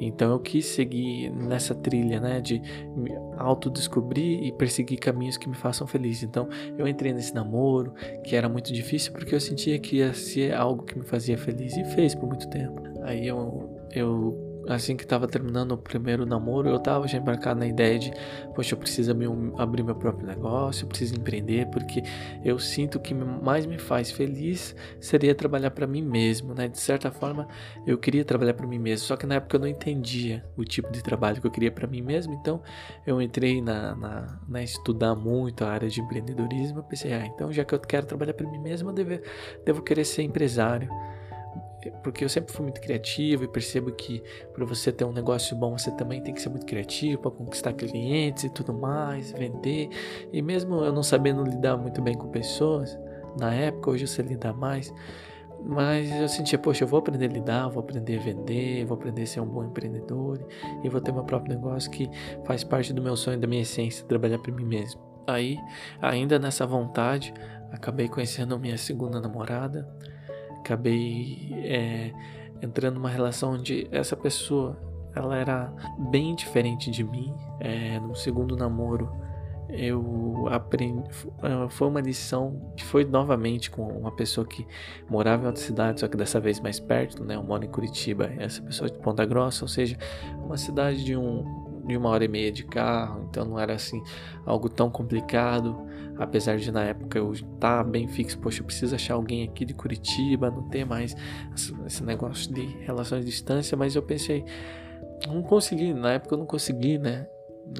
[0.00, 2.62] Então eu quis seguir nessa trilha, né, de
[2.96, 6.22] me autodescobrir e perseguir caminhos que me façam feliz.
[6.22, 7.92] Então eu entrei nesse namoro,
[8.24, 11.76] que era muito difícil porque eu sentia que ia ser algo que me fazia feliz
[11.76, 12.80] e fez por muito tempo.
[13.02, 17.66] Aí eu eu assim que estava terminando o primeiro namoro, eu estava já embarcado na
[17.66, 18.12] ideia de,
[18.54, 19.12] poxa, eu preciso
[19.56, 22.02] abrir meu próprio negócio, eu preciso empreender, porque
[22.44, 26.68] eu sinto que mais me faz feliz seria trabalhar para mim mesmo, né?
[26.68, 27.48] De certa forma,
[27.86, 30.90] eu queria trabalhar para mim mesmo, só que na época eu não entendia o tipo
[30.92, 32.62] de trabalho que eu queria para mim mesmo, então
[33.06, 37.52] eu entrei na, na, na, estudar muito a área de empreendedorismo, eu pensei, ah, então
[37.52, 39.22] já que eu quero trabalhar para mim mesmo, eu devo,
[39.64, 40.88] devo querer ser empresário
[42.02, 45.78] porque eu sempre fui muito criativo e percebo que para você ter um negócio bom
[45.78, 49.88] você também tem que ser muito criativo para conquistar clientes e tudo mais, vender.
[50.32, 52.98] E mesmo eu não sabendo lidar muito bem com pessoas,
[53.38, 54.92] na época, hoje eu sei lidar mais,
[55.64, 59.22] mas eu sentia, poxa, eu vou aprender a lidar, vou aprender a vender, vou aprender
[59.22, 60.40] a ser um bom empreendedor
[60.82, 62.10] e vou ter meu próprio negócio que
[62.44, 65.00] faz parte do meu sonho, da minha essência, trabalhar para mim mesmo.
[65.26, 65.58] Aí,
[66.00, 67.32] ainda nessa vontade,
[67.70, 69.88] acabei conhecendo minha segunda namorada
[70.60, 72.12] acabei é,
[72.62, 74.78] entrando numa relação onde essa pessoa
[75.14, 75.72] ela era
[76.10, 77.34] bem diferente de mim.
[77.58, 79.10] É, no segundo namoro
[79.72, 81.08] eu aprendi
[81.42, 84.66] é, foi uma lição que foi novamente com uma pessoa que
[85.08, 87.36] morava em outra cidade, só que dessa vez mais perto, né?
[87.36, 89.96] Eu moro em Curitiba, essa pessoa de Ponta Grossa, ou seja,
[90.44, 94.02] uma cidade de um de uma hora e meia de carro, então não era assim
[94.44, 95.88] algo tão complicado.
[96.20, 99.64] Apesar de na época eu estar tá bem fixo, poxa, eu preciso achar alguém aqui
[99.64, 101.16] de Curitiba, não ter mais
[101.86, 104.44] esse negócio de relações de distância, mas eu pensei,
[105.26, 107.26] não consegui, na época eu não consegui, né?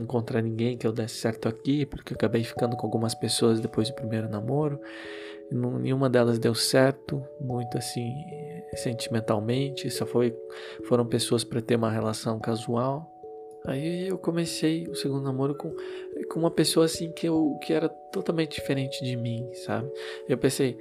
[0.00, 3.90] Encontrar ninguém que eu desse certo aqui, porque eu acabei ficando com algumas pessoas depois
[3.90, 4.80] do primeiro namoro.
[5.52, 8.10] Nenhuma delas deu certo, muito assim,
[8.76, 9.90] sentimentalmente.
[9.90, 10.34] Só foi,
[10.86, 13.10] foram pessoas para ter uma relação casual.
[13.66, 15.74] Aí eu comecei o segundo namoro com,
[16.28, 19.90] com uma pessoa assim que, eu, que era totalmente diferente de mim, sabe?
[20.28, 20.78] Eu pensei,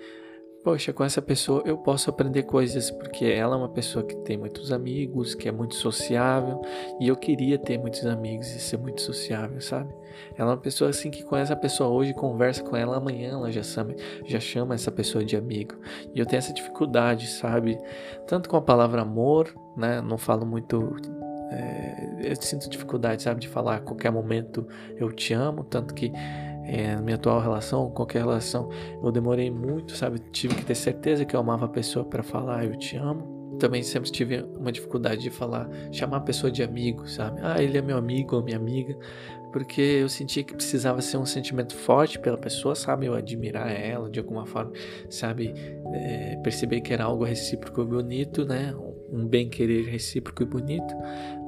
[0.64, 4.38] poxa, com essa pessoa eu posso aprender coisas, porque ela é uma pessoa que tem
[4.38, 6.62] muitos amigos, que é muito sociável,
[7.00, 9.94] e eu queria ter muitos amigos e ser muito sociável, sabe?
[10.36, 13.52] Ela é uma pessoa assim que conhece a pessoa hoje, conversa com ela amanhã, ela
[13.52, 15.76] já chama, já chama essa pessoa de amigo.
[16.14, 17.80] E eu tenho essa dificuldade, sabe?
[18.28, 20.02] Tanto com a palavra amor, né?
[20.02, 20.96] Não falo muito
[21.52, 26.12] é, eu sinto dificuldade, sabe, de falar a qualquer momento eu te amo, tanto que
[26.70, 28.70] é, minha atual relação, qualquer relação,
[29.04, 32.66] eu demorei muito, sabe, tive que ter certeza que eu amava a pessoa para falar
[32.66, 33.40] eu te amo.
[33.60, 37.42] Também sempre tive uma dificuldade de falar, chamar a pessoa de amigo, sabe?
[37.44, 38.96] Ah, ele é meu amigo ou minha amiga,
[39.52, 43.08] porque eu sentia que precisava ser um sentimento forte pela pessoa, sabe?
[43.08, 44.72] Eu admirar ela de alguma forma,
[45.10, 45.54] sabe?
[45.94, 48.74] É, perceber que era algo recíproco e bonito, né?
[49.12, 50.94] Um bem-querer recíproco e bonito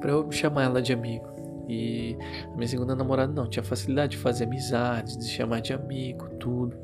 [0.00, 1.32] para eu chamar ela de amigo.
[1.68, 2.16] E
[2.52, 6.76] a minha segunda namorada não, tinha facilidade de fazer amizades, de chamar de amigo, tudo.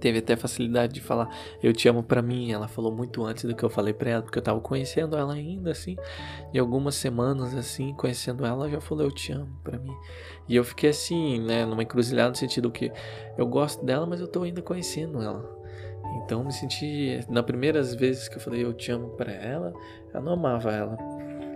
[0.00, 1.28] Teve até facilidade de falar
[1.62, 2.50] eu te amo para mim.
[2.50, 5.34] Ela falou muito antes do que eu falei para ela, porque eu tava conhecendo ela
[5.34, 5.96] ainda assim.
[6.52, 9.94] E algumas semanas assim, conhecendo ela, já falou eu te amo para mim.
[10.48, 12.90] E eu fiquei assim, né, numa encruzilhada no sentido que
[13.36, 15.59] eu gosto dela, mas eu tô ainda conhecendo ela.
[16.16, 19.72] Então me senti, nas primeiras vezes que eu falei eu te amo para ela,
[20.12, 20.96] eu não amava ela,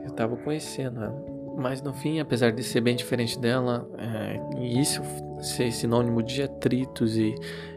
[0.05, 1.35] eu tava conhecendo ela.
[1.57, 5.03] Mas no fim, apesar de ser bem diferente dela, é, e isso
[5.41, 7.35] ser sinônimo de atritos e,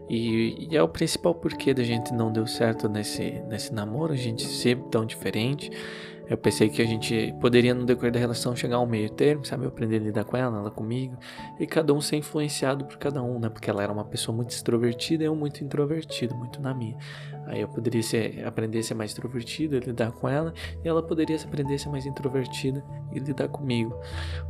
[0.10, 4.18] e, e, é o principal porquê da gente não deu certo nesse, nesse namoro, a
[4.18, 5.70] gente ser tão diferente.
[6.30, 9.64] Eu pensei que a gente poderia, no decorrer da relação, chegar ao meio termo, sabe?
[9.64, 11.18] Eu aprender a lidar com ela, ela comigo.
[11.58, 13.50] E cada um ser influenciado por cada um, né?
[13.50, 16.98] Porque ela era uma pessoa muito extrovertida e eu muito introvertido, muito na minha.
[17.46, 20.54] Aí eu poderia ser, aprender a ser mais extrovertido e lidar com ela.
[20.84, 23.98] E ela poderia aprender a ser mais introvertida e lidar comigo.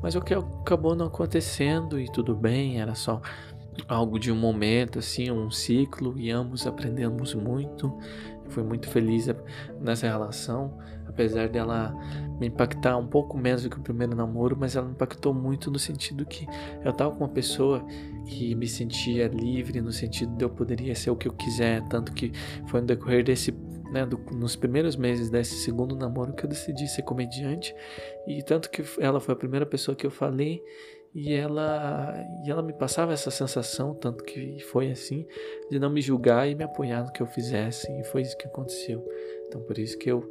[0.02, 3.22] Mas o que acabou não acontecendo e tudo bem, era só
[3.88, 6.18] algo de um momento, assim, um ciclo.
[6.18, 7.96] E ambos aprendemos muito.
[8.44, 9.28] Eu fui muito feliz
[9.80, 10.76] nessa relação
[11.17, 11.95] apesar dela
[12.39, 15.71] me impactar um pouco menos do que o primeiro namoro, mas ela me impactou muito
[15.71, 16.45] no sentido que
[16.86, 17.84] eu tava com uma pessoa
[18.27, 22.13] que me sentia livre, no sentido de eu poderia ser o que eu quiser, tanto
[22.13, 22.32] que
[22.67, 23.51] foi no decorrer desse
[23.91, 27.73] né, do, nos primeiros meses desse segundo namoro que eu decidi ser comediante
[28.27, 30.62] e tanto que ela foi a primeira pessoa que eu falei
[31.15, 32.13] e ela
[32.45, 35.25] e ela me passava essa sensação tanto que foi assim
[35.71, 38.45] de não me julgar e me apoiar no que eu fizesse e foi isso que
[38.45, 39.08] aconteceu.
[39.47, 40.30] Então por isso que eu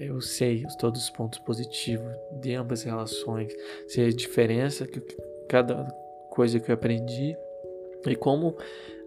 [0.00, 3.54] eu sei todos os pontos positivos de ambas as relações
[3.86, 5.00] sei a diferença que
[5.48, 5.84] cada
[6.30, 7.36] coisa que eu aprendi
[8.06, 8.56] e como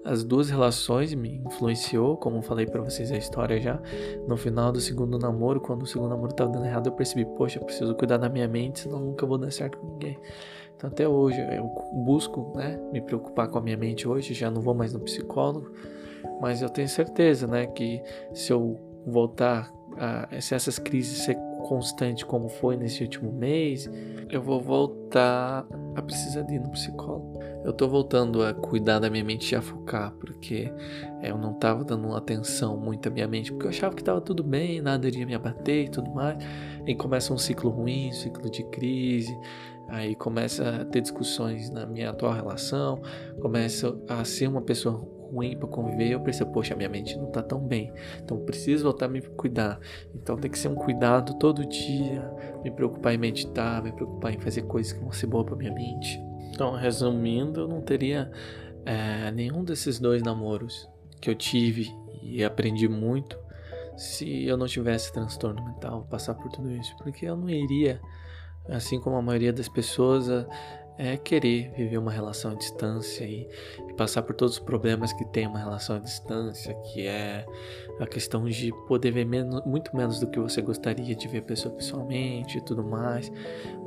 [0.05, 3.81] as duas relações me influenciou, como falei para vocês a história já.
[4.27, 7.57] No final do segundo namoro, quando o segundo namoro tava dando errado, eu percebi, poxa,
[7.57, 10.19] eu preciso cuidar da minha mente, senão nunca vou dar certo com ninguém.
[10.75, 11.69] Então até hoje eu
[12.03, 15.71] busco, né, me preocupar com a minha mente hoje, já não vou mais no psicólogo,
[16.41, 18.01] mas eu tenho certeza, né, que
[18.33, 23.89] se eu voltar a, se essas crises ser constante como foi nesse último mês,
[24.29, 27.39] eu vou voltar a precisar de ir no psicólogo.
[27.63, 30.71] Eu tô voltando a cuidar da minha mente e a focar, porque
[31.21, 34.43] eu não tava dando atenção muito à minha mente, porque eu achava que tava tudo
[34.43, 36.37] bem, nada iria me abater e tudo mais.
[36.85, 39.35] E começa um ciclo ruim, um ciclo de crise,
[39.87, 43.01] aí começa a ter discussões na minha atual relação,
[43.41, 47.41] começa a ser uma pessoa ruim para conviver, eu percebo, poxa, minha mente não tá
[47.41, 47.91] tão bem.
[48.23, 49.79] Então preciso voltar a me cuidar.
[50.13, 52.29] Então tem que ser um cuidado todo dia,
[52.63, 55.73] me preocupar em meditar, me preocupar em fazer coisas que vão ser boas para minha
[55.73, 56.21] mente.
[56.51, 58.31] Então, resumindo, eu não teria
[58.85, 60.87] é, nenhum desses dois namoros
[61.19, 61.91] que eu tive
[62.21, 63.37] e aprendi muito
[63.97, 68.01] se eu não tivesse transtorno mental, passar por tudo isso, porque eu não iria,
[68.67, 70.27] assim como a maioria das pessoas,
[70.97, 73.47] é querer viver uma relação à distância e,
[73.87, 77.45] e, passar por todos os problemas que tem uma relação à distância, que é
[77.99, 81.43] a questão de poder ver menos, muito menos do que você gostaria de ver a
[81.43, 83.31] pessoa pessoalmente e tudo mais.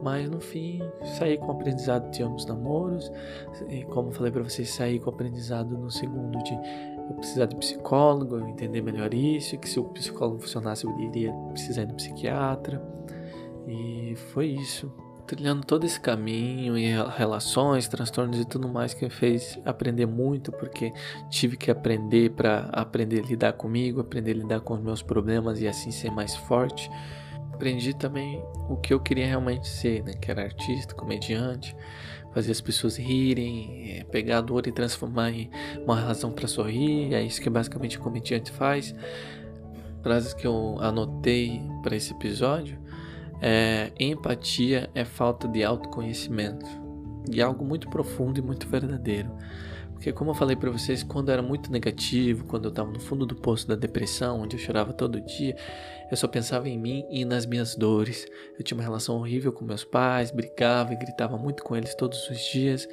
[0.03, 0.81] Mas no fim,
[1.19, 3.11] sair com o aprendizado de ambos namoros,
[3.69, 6.55] e como falei para vocês, sair com o aprendizado no segundo de
[7.09, 11.33] eu precisar de psicólogo, eu entender melhor isso, que se o psicólogo funcionasse eu iria
[11.51, 12.83] precisar no psiquiatra.
[13.67, 14.93] E foi isso
[15.27, 16.87] trilhando todo esse caminho e
[17.17, 20.93] relações, transtornos e tudo mais que me fez aprender muito, porque
[21.29, 25.61] tive que aprender para aprender a lidar comigo, aprender a lidar com os meus problemas
[25.61, 26.89] e assim ser mais forte.
[27.53, 30.13] Aprendi também o que eu queria realmente ser, né?
[30.13, 31.75] Que era artista, comediante,
[32.33, 35.51] fazer as pessoas rirem, é, pegar a dor e transformar em
[35.83, 37.15] uma razão para sorrir.
[37.15, 38.95] É isso que basicamente o comediante faz.
[40.03, 42.79] Frases que eu anotei para esse episódio
[43.41, 46.67] é, empatia é falta de autoconhecimento
[47.31, 49.31] e algo muito profundo e muito verdadeiro.
[49.93, 53.01] Porque, como eu falei para vocês, quando eu era muito negativo, quando eu estava no
[53.01, 55.57] fundo do poço da depressão, onde eu chorava todo dia,
[56.11, 58.27] eu só pensava em mim e nas minhas dores.
[58.59, 62.29] Eu tinha uma relação horrível com meus pais, brigava e gritava muito com eles todos
[62.29, 62.87] os dias.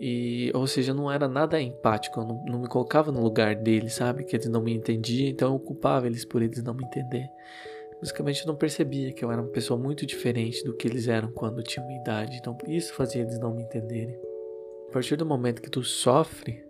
[0.00, 3.94] E, ou seja, não era nada empático, eu não, não me colocava no lugar deles,
[3.94, 4.24] sabe?
[4.24, 7.28] Que eles não me entendiam, então eu culpava eles por eles não me entender.
[8.04, 11.32] Basicamente eu não percebia que eu era uma pessoa muito diferente do que eles eram
[11.32, 14.14] quando tinham idade, então isso fazia eles não me entenderem.
[14.90, 16.62] A partir do momento que tu sofre,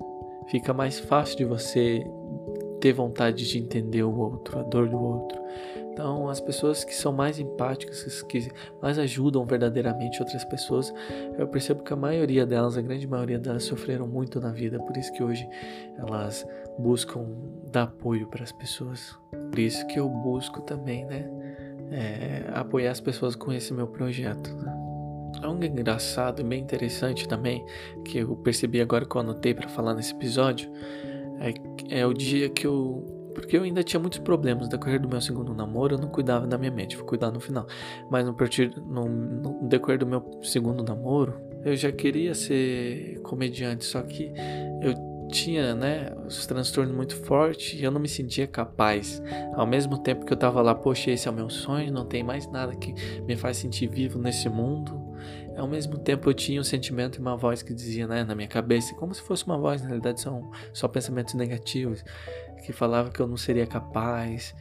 [0.48, 2.04] fica mais fácil de você
[2.80, 5.36] ter vontade de entender o outro, a dor do outro.
[5.94, 8.50] Então, as pessoas que são mais empáticas, que
[8.82, 10.92] mais ajudam verdadeiramente outras pessoas,
[11.38, 14.96] eu percebo que a maioria delas, a grande maioria delas, sofreram muito na vida, por
[14.96, 15.48] isso que hoje
[15.96, 16.44] elas
[16.76, 17.24] buscam
[17.70, 19.16] dar apoio para as pessoas.
[19.30, 21.30] Por isso que eu busco também, né,
[21.92, 24.52] é, apoiar as pessoas com esse meu projeto.
[24.52, 24.72] Né?
[25.44, 27.64] Algo engraçado e bem interessante também,
[28.04, 30.68] que eu percebi agora que eu anotei para falar nesse episódio,
[31.38, 34.68] é, é o dia que eu porque eu ainda tinha muitos problemas.
[34.68, 37.66] Decorrer do meu segundo namoro, eu não cuidava da minha mente, fui cuidar no final.
[38.10, 43.84] Mas no, partir, no, no decorrer do meu segundo namoro, eu já queria ser comediante,
[43.84, 44.32] só que
[44.80, 44.94] eu
[45.28, 49.22] tinha, né, os transtornos muito fortes e eu não me sentia capaz.
[49.54, 52.22] Ao mesmo tempo que eu tava lá, poxa, esse é o meu sonho, não tem
[52.22, 55.03] mais nada que me faz sentir vivo nesse mundo.
[55.56, 58.48] Ao mesmo tempo eu tinha um sentimento e uma voz que dizia, né, na minha
[58.48, 62.04] cabeça, como se fosse uma voz, na realidade são só pensamentos negativos,
[62.64, 64.54] que falava que eu não seria capaz,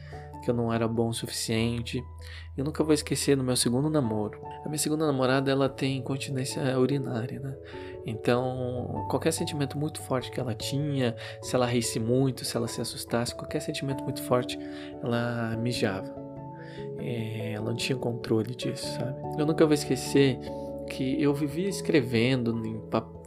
[0.44, 2.04] que eu não era bom o suficiente.
[2.56, 4.38] Eu nunca vou esquecer no meu segundo namoro.
[4.64, 7.56] A minha segunda namorada, ela tem continência urinária, né?
[8.06, 12.80] Então, qualquer sentimento muito forte que ela tinha, se ela risse muito, se ela se
[12.80, 14.58] assustasse, qualquer sentimento muito forte,
[15.02, 16.14] ela mijava.
[16.98, 19.16] É, ela não tinha controle disso, sabe?
[19.38, 20.38] Eu nunca vou esquecer
[20.88, 22.80] que eu vivia escrevendo em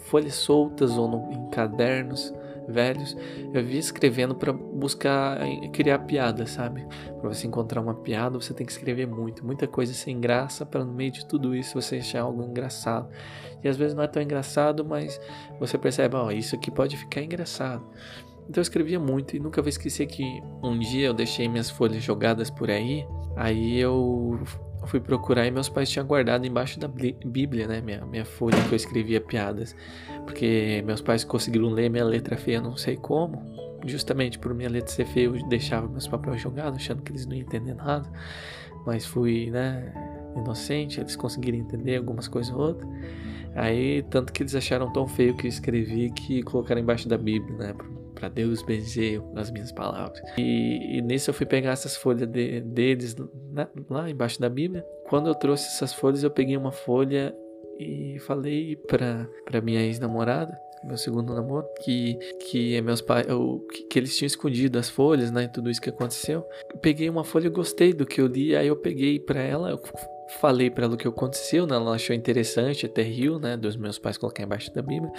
[0.03, 2.33] folhas soltas ou no, em cadernos
[2.67, 3.15] velhos,
[3.53, 5.39] eu vivia escrevendo para buscar
[5.71, 6.85] criar piada, sabe?
[7.19, 10.83] Para você encontrar uma piada, você tem que escrever muito, muita coisa sem graça para
[10.83, 13.09] no meio de tudo isso você achar algo engraçado.
[13.63, 15.19] E às vezes não é tão engraçado, mas
[15.59, 17.85] você percebe, ó, oh, isso aqui pode ficar engraçado.
[18.49, 22.03] Então eu escrevia muito e nunca vou esquecer que um dia eu deixei minhas folhas
[22.03, 23.05] jogadas por aí,
[23.35, 24.39] aí eu
[24.87, 27.81] fui procurar e meus pais tinham guardado embaixo da Bíblia, né?
[27.81, 29.75] Minha, minha folha que eu escrevia piadas.
[30.25, 33.43] Porque meus pais conseguiram ler minha letra feia, não sei como.
[33.85, 37.35] Justamente por minha letra ser feia, eu deixava meus papéis jogados, achando que eles não
[37.35, 38.09] iam entender nada.
[38.85, 39.93] Mas fui, né?
[40.35, 42.89] Inocente, eles conseguiram entender algumas coisas ou outras.
[43.55, 47.57] Aí, tanto que eles acharam tão feio que eu escrevi que colocaram embaixo da Bíblia,
[47.57, 47.73] né?
[48.17, 50.19] Para Deus benzer as minhas palavras.
[50.37, 53.15] E, e nisso eu fui pegar essas folhas de, deles
[53.51, 54.83] né, lá embaixo da Bíblia.
[55.07, 57.35] Quando eu trouxe essas folhas, eu peguei uma folha
[57.79, 62.15] e falei para minha ex-namorada, meu segundo namoro, que,
[62.49, 63.27] que meus pais,
[63.71, 66.43] que, que, eles tinham escondido as folhas, né, e tudo isso que aconteceu.
[66.71, 69.69] Eu peguei uma folha, eu gostei do que eu li, aí eu peguei para ela,
[69.69, 69.79] eu
[70.27, 71.75] falei para ela o que aconteceu, né?
[71.75, 73.55] Ela achou interessante, até riu, né?
[73.55, 75.11] Dos meus pais colocar embaixo da Bíblia.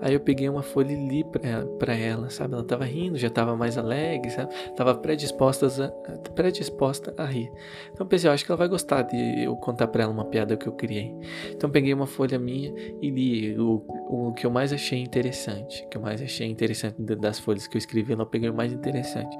[0.00, 2.54] Aí eu peguei uma folha e li pra, pra ela, sabe?
[2.54, 4.52] Ela tava rindo, já tava mais alegre, sabe?
[4.76, 7.50] Tava predisposta a, predisposta a rir.
[7.92, 10.56] Então pensei, eu acho que ela vai gostar de eu contar pra ela uma piada
[10.56, 11.14] que eu criei.
[11.50, 15.84] Então peguei uma folha minha e li o, o que eu mais achei interessante.
[15.84, 18.72] O que eu mais achei interessante das folhas que eu escrevi, ela peguei o mais
[18.72, 19.36] interessante.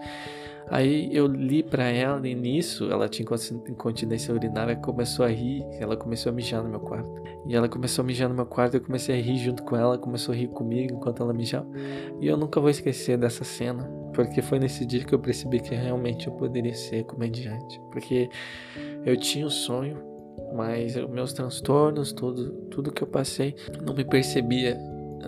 [0.70, 3.26] Aí eu li para ela e nisso ela tinha
[3.68, 7.10] incontinência urinária, começou a rir, ela começou a mijar no meu quarto.
[7.46, 9.98] E ela começou a mijar no meu quarto, eu comecei a rir junto com ela,
[9.98, 11.66] começou a rir comigo enquanto ela mijava.
[12.20, 13.82] E eu nunca vou esquecer dessa cena,
[14.14, 18.30] porque foi nesse dia que eu percebi que realmente eu poderia ser comediante, porque
[19.04, 20.00] eu tinha um sonho,
[20.54, 24.78] mas meus transtornos, tudo, tudo que eu passei, não me percebia,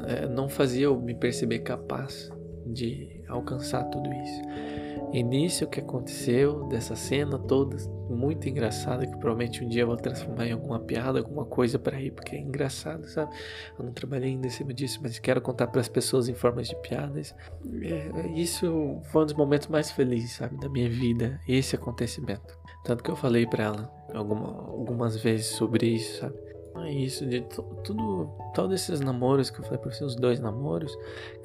[0.06, 2.30] eh, não fazia eu me perceber capaz
[2.64, 4.91] de alcançar tudo isso.
[5.12, 7.76] Início que aconteceu dessa cena toda,
[8.08, 12.00] muito engraçada, que provavelmente um dia eu vou transformar em alguma piada, alguma coisa para
[12.00, 13.30] ir, porque é engraçado, sabe?
[13.78, 16.68] Eu não trabalhei ainda em cima disso, mas quero contar para as pessoas em formas
[16.68, 17.34] de piadas.
[17.82, 22.58] É, isso foi um dos momentos mais felizes, sabe, da minha vida, esse acontecimento.
[22.82, 26.51] Tanto que eu falei para ela alguma, algumas vezes sobre isso, sabe?
[26.74, 30.96] É isso, de tudo, todos esses namoros que eu falei pra você, os dois namoros,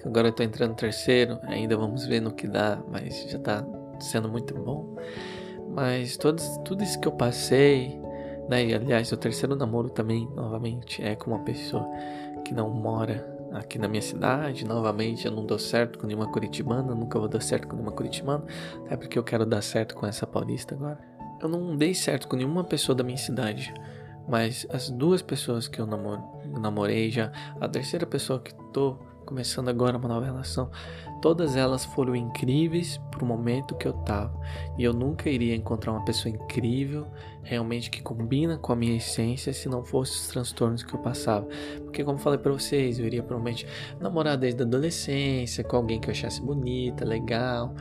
[0.02, 3.38] que agora eu tô entrando no terceiro, ainda vamos ver no que dá, mas já
[3.38, 3.66] tá
[4.00, 4.96] sendo muito bom.
[5.70, 8.00] Mas todos, tudo isso que eu passei,
[8.50, 11.86] né, e aliás, o terceiro namoro também, novamente, é com uma pessoa
[12.46, 16.96] que não mora aqui na minha cidade, novamente eu não dou certo com nenhuma curitibana,
[16.96, 18.44] nunca vou dar certo com nenhuma curitibana,
[18.86, 21.00] até porque eu quero dar certo com essa paulista agora.
[21.42, 23.74] Eu não dei certo com nenhuma pessoa da minha cidade.
[24.28, 26.22] Mas as duas pessoas que eu namoro,
[26.60, 30.70] namorei já, a terceira pessoa que tô começando agora uma nova relação,
[31.22, 34.40] todas elas foram incríveis pro momento que eu tava.
[34.78, 37.08] E eu nunca iria encontrar uma pessoa incrível,
[37.44, 41.48] realmente que combina com a minha essência, se não fosse os transtornos que eu passava.
[41.84, 43.66] Porque como falei para vocês, eu iria provavelmente
[44.00, 47.74] namorar desde a adolescência, com alguém que eu achasse bonita, legal,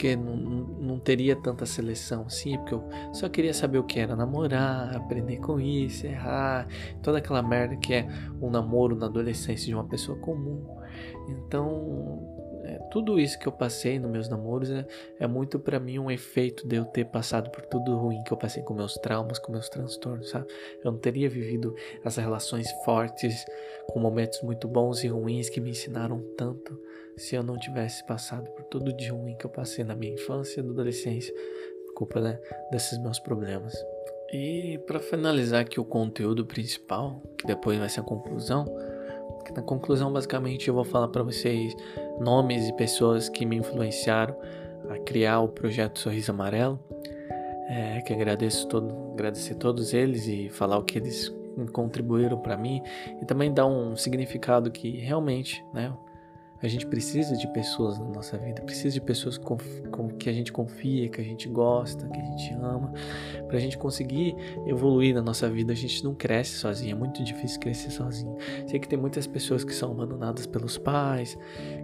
[0.00, 4.16] porque não, não teria tanta seleção assim, porque eu só queria saber o que era
[4.16, 6.66] namorar, aprender com isso, errar,
[7.02, 8.08] toda aquela merda que é
[8.40, 10.64] um namoro na adolescência de uma pessoa comum.
[11.28, 12.39] Então,
[12.70, 14.86] é, tudo isso que eu passei nos meus namoros é,
[15.18, 18.36] é muito para mim um efeito de eu ter passado por tudo ruim que eu
[18.36, 20.46] passei com meus traumas, com meus transtornos, sabe?
[20.84, 23.44] Eu não teria vivido as relações fortes,
[23.88, 26.80] com momentos muito bons e ruins que me ensinaram tanto
[27.16, 30.60] se eu não tivesse passado por tudo de ruim que eu passei na minha infância
[30.60, 31.34] e adolescência,
[31.86, 32.40] por culpa né,
[32.70, 33.74] desses meus problemas.
[34.32, 38.64] E para finalizar aqui o conteúdo principal, que depois vai ser a conclusão,
[39.54, 41.74] na conclusão basicamente eu vou falar para vocês
[42.20, 44.36] nomes e pessoas que me influenciaram
[44.88, 46.78] a criar o projeto Sorriso Amarelo.
[47.68, 51.32] É, que agradeço todo, agradecer todos eles e falar o que eles
[51.72, 52.82] contribuíram para mim
[53.22, 55.92] e também dar um significado que realmente, né,
[56.62, 59.56] a gente precisa de pessoas na nossa vida, precisa de pessoas com,
[59.90, 62.92] com que a gente confia, que a gente gosta, que a gente ama,
[63.46, 64.36] para a gente conseguir
[64.66, 65.72] evoluir na nossa vida.
[65.72, 68.36] A gente não cresce sozinho, é muito difícil crescer sozinho.
[68.66, 71.38] Sei que tem muitas pessoas que são abandonadas pelos pais,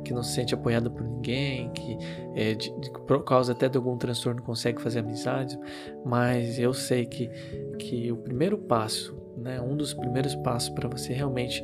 [0.05, 1.97] que não se sente apoiada por ninguém, que
[2.35, 5.59] é, de, de, por causa até de algum transtorno consegue fazer amizades,
[6.05, 7.31] mas eu sei que,
[7.79, 11.63] que o primeiro passo, né, um dos primeiros passos para você realmente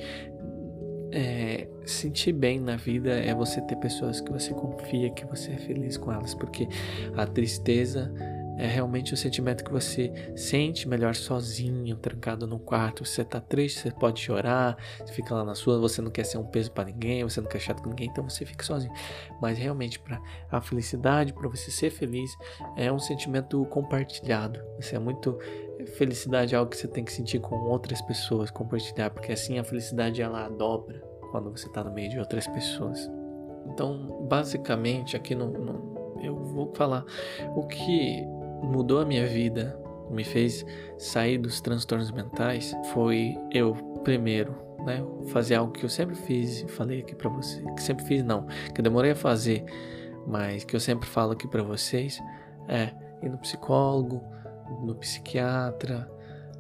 [1.12, 5.58] é, sentir bem na vida é você ter pessoas que você confia, que você é
[5.58, 6.66] feliz com elas, porque
[7.14, 8.12] a tristeza
[8.58, 13.04] é realmente um sentimento que você sente melhor sozinho, trancado no quarto.
[13.04, 16.38] Você tá triste, você pode chorar, você fica lá na sua, você não quer ser
[16.38, 18.92] um peso para ninguém, você não quer chato com ninguém, então você fica sozinho.
[19.40, 22.30] Mas realmente para a felicidade, para você ser feliz,
[22.76, 24.60] é um sentimento compartilhado.
[24.76, 25.38] Você é muito
[25.86, 29.64] felicidade é algo que você tem que sentir com outras pessoas, compartilhar, porque assim a
[29.64, 33.10] felicidade ela dobra quando você está no meio de outras pessoas.
[33.66, 37.04] Então, basicamente, aqui no, no, eu vou falar
[37.54, 38.22] o que
[38.62, 39.78] mudou a minha vida,
[40.10, 40.64] me fez
[40.98, 43.74] sair dos transtornos mentais, foi eu
[44.04, 44.54] primeiro,
[44.84, 48.46] né, fazer algo que eu sempre fiz, falei aqui para você, que sempre fiz não,
[48.74, 49.64] que eu demorei a fazer,
[50.26, 52.20] mas que eu sempre falo aqui para vocês,
[52.68, 54.22] é ir no psicólogo,
[54.84, 56.08] no psiquiatra,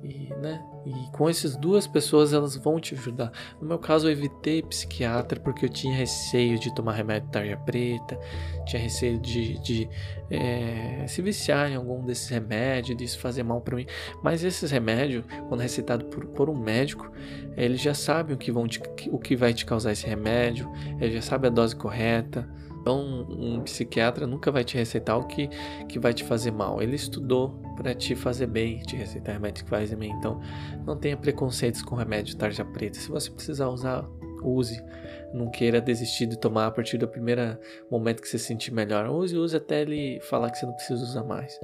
[0.02, 0.60] e, né?
[0.84, 3.30] E com essas duas pessoas elas vão te ajudar.
[3.60, 7.56] No meu caso, eu evitei psiquiatra porque eu tinha receio de tomar remédio de tarja
[7.56, 8.18] preta,
[8.66, 9.88] tinha receio de, de
[10.28, 13.86] é, se viciar em algum desses remédios, disso fazer mal para mim.
[14.24, 17.12] Mas esses remédios, quando recetado por, por um médico,
[17.56, 20.68] eles já sabem o que, vão te, o que vai te causar esse remédio,
[21.00, 22.48] ele já sabe a dose correta.
[22.82, 25.48] Então, um psiquiatra nunca vai te receitar o que,
[25.88, 26.82] que vai te fazer mal.
[26.82, 30.10] Ele estudou para te fazer bem, te receitar remédio que faz bem.
[30.10, 30.40] Então,
[30.84, 32.98] não tenha preconceitos com remédio tarja preta.
[32.98, 34.04] Se você precisar usar,
[34.42, 34.84] use.
[35.32, 37.56] Não queira desistir de tomar a partir do primeiro
[37.88, 39.08] momento que você se sentir melhor.
[39.08, 41.58] Use, use até ele falar que você não precisa usar mais.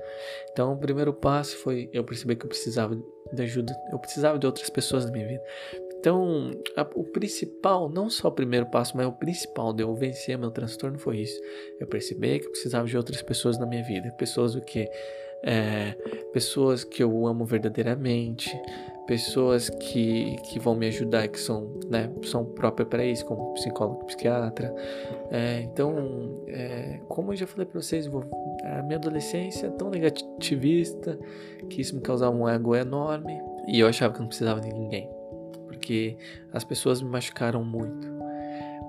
[0.53, 2.97] Então, o primeiro passo foi eu perceber que eu precisava
[3.33, 3.77] de ajuda.
[3.91, 5.43] Eu precisava de outras pessoas na minha vida.
[6.01, 10.39] Então, a, o principal, não só o primeiro passo, mas o principal de eu vencer
[10.39, 11.41] meu transtorno foi isso.
[11.81, 14.11] Eu percebi que eu precisava de outras pessoas na minha vida.
[14.13, 14.89] Pessoas o que?
[15.43, 15.93] É,
[16.33, 18.61] pessoas que eu amo verdadeiramente,
[19.07, 24.05] pessoas que, que vão me ajudar, que são, né, são próprias para isso, como psicólogo,
[24.07, 24.75] psiquiatra.
[25.31, 31.19] É, então, é, como eu já falei para vocês, a minha adolescência é tão negativista
[31.71, 35.18] que isso me causava um ego enorme e eu achava que não precisava de ninguém
[35.79, 36.19] porque
[36.53, 38.09] as pessoas me machucaram muito.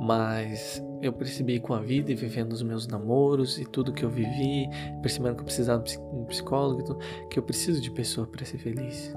[0.01, 4.09] Mas eu percebi com a vida e vivendo os meus namoros e tudo que eu
[4.09, 4.67] vivi,
[5.01, 6.97] percebendo que eu precisava de um psicólogo,
[7.29, 9.13] que eu preciso de pessoa para ser feliz.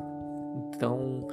[0.69, 1.27] Então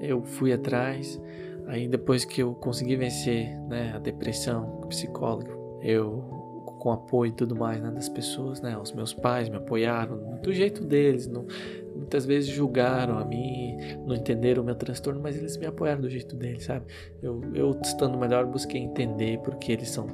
[0.00, 1.20] eu fui atrás.
[1.66, 6.41] Aí depois que eu consegui vencer né, a depressão, o psicólogo, eu
[6.82, 8.76] com apoio e tudo mais né, das pessoas, né?
[8.76, 11.46] Os meus pais me apoiaram do jeito deles, não,
[11.94, 16.10] muitas vezes julgaram a mim, não entenderam o meu transtorno, mas eles me apoiaram do
[16.10, 16.86] jeito deles, sabe?
[17.22, 20.08] Eu, eu estando melhor, busquei entender porque eles são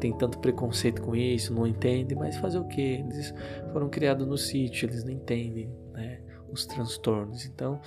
[0.00, 2.80] têm tanto preconceito com isso, não entendem, mas fazer o que?
[2.80, 3.34] Eles
[3.70, 6.20] foram criados no sítio, eles não entendem, né?
[6.50, 7.44] Os transtornos.
[7.44, 7.82] Então,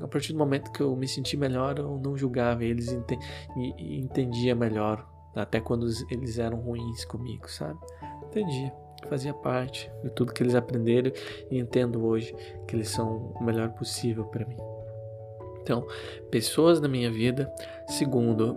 [0.00, 2.88] a partir do momento que eu me senti melhor, eu não julgava eles
[3.56, 7.78] e entendia melhor até quando eles eram ruins comigo, sabe?
[8.24, 8.72] Entendi.
[9.08, 11.10] Fazia parte de tudo que eles aprenderam
[11.50, 12.34] e entendo hoje
[12.66, 14.58] que eles são o melhor possível para mim.
[15.62, 15.86] Então,
[16.30, 17.52] pessoas na minha vida.
[17.86, 18.54] Segundo,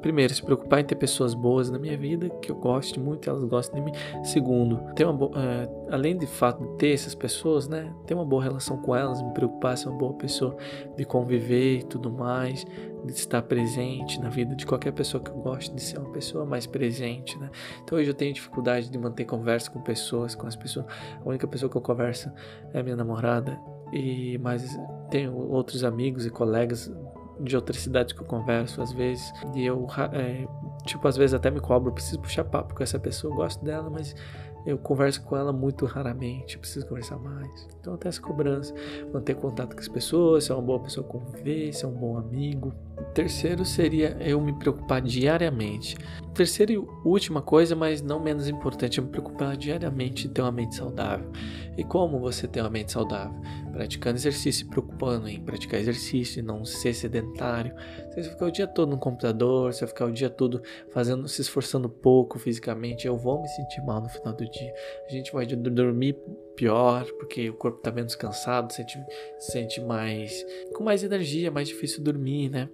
[0.00, 3.44] primeiro, se preocupar em ter pessoas boas na minha vida, que eu goste muito, elas
[3.44, 3.96] gostem de mim.
[4.24, 5.32] Segundo, ter uma uh,
[5.90, 9.32] além de fato de ter essas pessoas, né, ter uma boa relação com elas, me
[9.32, 10.56] preocupar se é uma boa pessoa,
[10.96, 12.66] de conviver e tudo mais,
[13.04, 16.44] de estar presente na vida de qualquer pessoa que eu goste, de ser uma pessoa
[16.44, 17.50] mais presente, né.
[17.82, 20.86] Então hoje eu tenho dificuldade de manter conversa com pessoas, com as pessoas.
[21.24, 22.30] A única pessoa que eu converso
[22.72, 23.58] é minha namorada
[23.92, 24.78] e mas
[25.10, 26.90] tenho outros amigos e colegas
[27.40, 30.46] de outras cidades que eu converso às vezes e eu é,
[30.86, 33.90] tipo às vezes até me cobro preciso puxar papo com essa pessoa eu gosto dela
[33.90, 34.14] mas
[34.64, 37.68] eu converso com ela muito raramente, preciso conversar mais.
[37.80, 38.72] Então, até essa cobrança,
[39.12, 42.72] manter contato com as pessoas, ser uma boa pessoa conviver, ser um bom amigo.
[43.14, 45.96] Terceiro seria eu me preocupar diariamente.
[46.34, 50.50] Terceira e última coisa, mas não menos importante, é me preocupar diariamente em ter uma
[50.50, 51.30] mente saudável.
[51.76, 53.38] E como você ter uma mente saudável?
[53.70, 57.74] Praticando exercício, preocupando em praticar exercício, não ser sedentário.
[58.14, 61.88] Você ficar o dia todo no computador, você ficar o dia todo fazendo, se esforçando
[61.88, 64.72] pouco fisicamente, eu vou me sentir mal no final do dia.
[65.06, 66.16] A gente vai dormir
[66.56, 68.98] pior, porque o corpo está menos cansado, sente,
[69.38, 70.44] sente mais.
[70.74, 72.68] com mais energia, mais difícil dormir, né?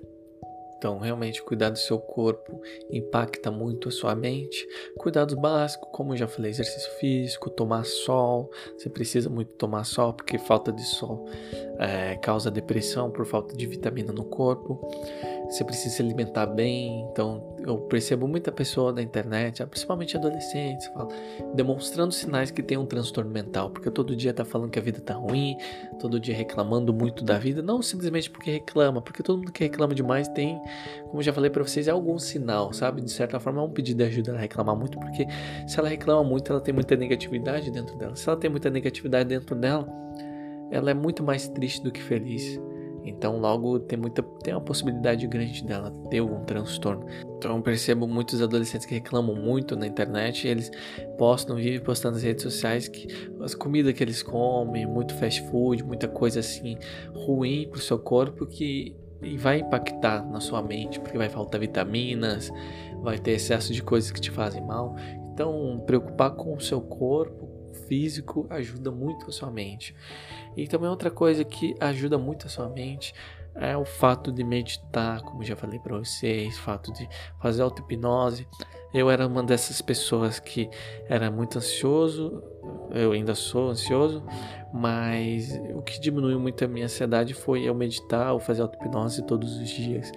[0.79, 4.65] Então, realmente, cuidar do seu corpo impacta muito a sua mente.
[4.97, 8.49] Cuidados básicos, como já falei, exercício físico, tomar sol.
[8.77, 11.29] Você precisa muito tomar sol, porque falta de sol
[11.79, 14.81] é, causa depressão por falta de vitamina no corpo.
[15.49, 17.07] Você precisa se alimentar bem.
[17.11, 21.09] Então, eu percebo muita pessoa na internet, principalmente adolescentes, fala,
[21.55, 25.01] demonstrando sinais que tem um transtorno mental, porque todo dia tá falando que a vida
[25.01, 25.57] tá ruim,
[25.99, 29.95] todo dia reclamando muito da vida, não simplesmente porque reclama, porque todo mundo que reclama
[29.95, 30.61] demais tem,
[31.11, 33.01] como já falei para vocês, é algum sinal, sabe?
[33.01, 35.27] De certa forma é um pedido de ajuda a reclamar muito, porque
[35.67, 38.17] se ela reclama muito, ela tem muita negatividade dentro dela.
[38.17, 39.87] Se ela tem muita negatividade dentro dela,
[40.71, 42.61] ela é muito mais triste do que feliz.
[43.09, 47.07] Então, logo tem muita tem uma possibilidade grande dela ter algum transtorno.
[47.37, 50.71] Então, eu percebo muitos adolescentes que reclamam muito na internet, eles
[51.17, 53.09] postam, vivem postando nas redes sociais que
[53.41, 56.77] as comidas que eles comem, muito fast food, muita coisa assim
[57.15, 62.53] ruim pro seu corpo que e vai impactar na sua mente, porque vai faltar vitaminas,
[63.03, 64.95] vai ter excesso de coisas que te fazem mal.
[65.33, 67.48] Então, preocupar com o seu corpo
[67.89, 69.95] físico ajuda muito a sua mente.
[70.57, 73.15] E também outra coisa que ajuda muito a sua mente
[73.55, 77.09] é o fato de meditar, como já falei para vocês, o fato de
[77.41, 78.47] fazer auto-hipnose.
[78.95, 80.71] Eu era uma dessas pessoas que
[81.09, 82.43] era muito ansioso,
[82.91, 84.23] eu ainda sou ansioso,
[84.73, 89.57] mas o que diminuiu muito a minha ansiedade foi eu meditar ou fazer auto-hipnose todos
[89.57, 90.11] os dias.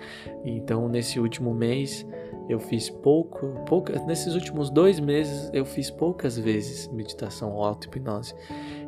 [0.45, 2.05] Então, nesse último mês,
[2.51, 8.35] eu fiz pouco, pouca, nesses últimos dois meses eu fiz poucas vezes meditação ou auto-hipnose.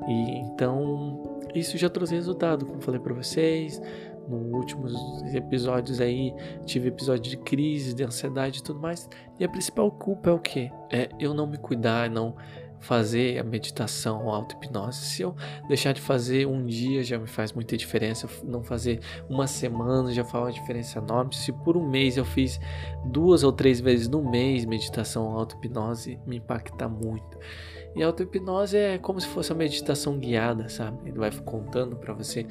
[0.08, 3.82] E então isso já trouxe resultado, como falei para vocês.
[4.28, 4.94] Nos últimos
[5.34, 6.34] episódios aí,
[6.66, 9.10] tive episódio de crise, de ansiedade e tudo mais.
[9.38, 10.72] E a principal culpa é o que?
[10.90, 12.36] É eu não me cuidar, não
[12.84, 14.98] fazer a meditação, a auto-hipnose.
[14.98, 15.36] Se eu
[15.68, 20.24] deixar de fazer um dia já me faz muita diferença, não fazer uma semana já
[20.24, 21.34] faz uma diferença enorme.
[21.34, 22.60] Se por um mês eu fiz
[23.06, 27.38] duas ou três vezes no mês meditação, auto-hipnose, me impacta muito.
[27.96, 30.98] E a auto-hipnose é como se fosse uma meditação guiada, sabe?
[31.10, 32.46] Ele vai contando para você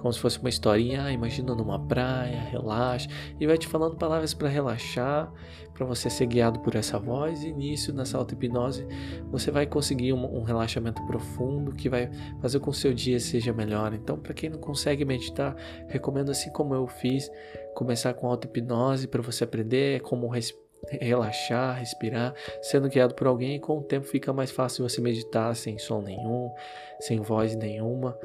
[0.00, 4.34] como se fosse uma historinha, ah, imagina numa praia, relaxa, e vai te falando palavras
[4.34, 5.32] para relaxar,
[5.74, 8.86] para você ser guiado por essa voz, e nisso, nessa auto-hipnose,
[9.30, 13.18] você vai conseguir um, um, relaxamento profundo que vai fazer com que o seu dia
[13.18, 13.92] seja melhor.
[13.94, 15.56] Então, para quem não consegue meditar,
[15.88, 17.30] recomendo assim como eu fiz,
[17.74, 23.60] começar com auto-hipnose para você aprender como respirar relaxar, respirar, sendo guiado por alguém, e
[23.60, 26.50] com o tempo fica mais fácil você meditar sem som nenhum,
[26.98, 28.18] sem voz nenhuma,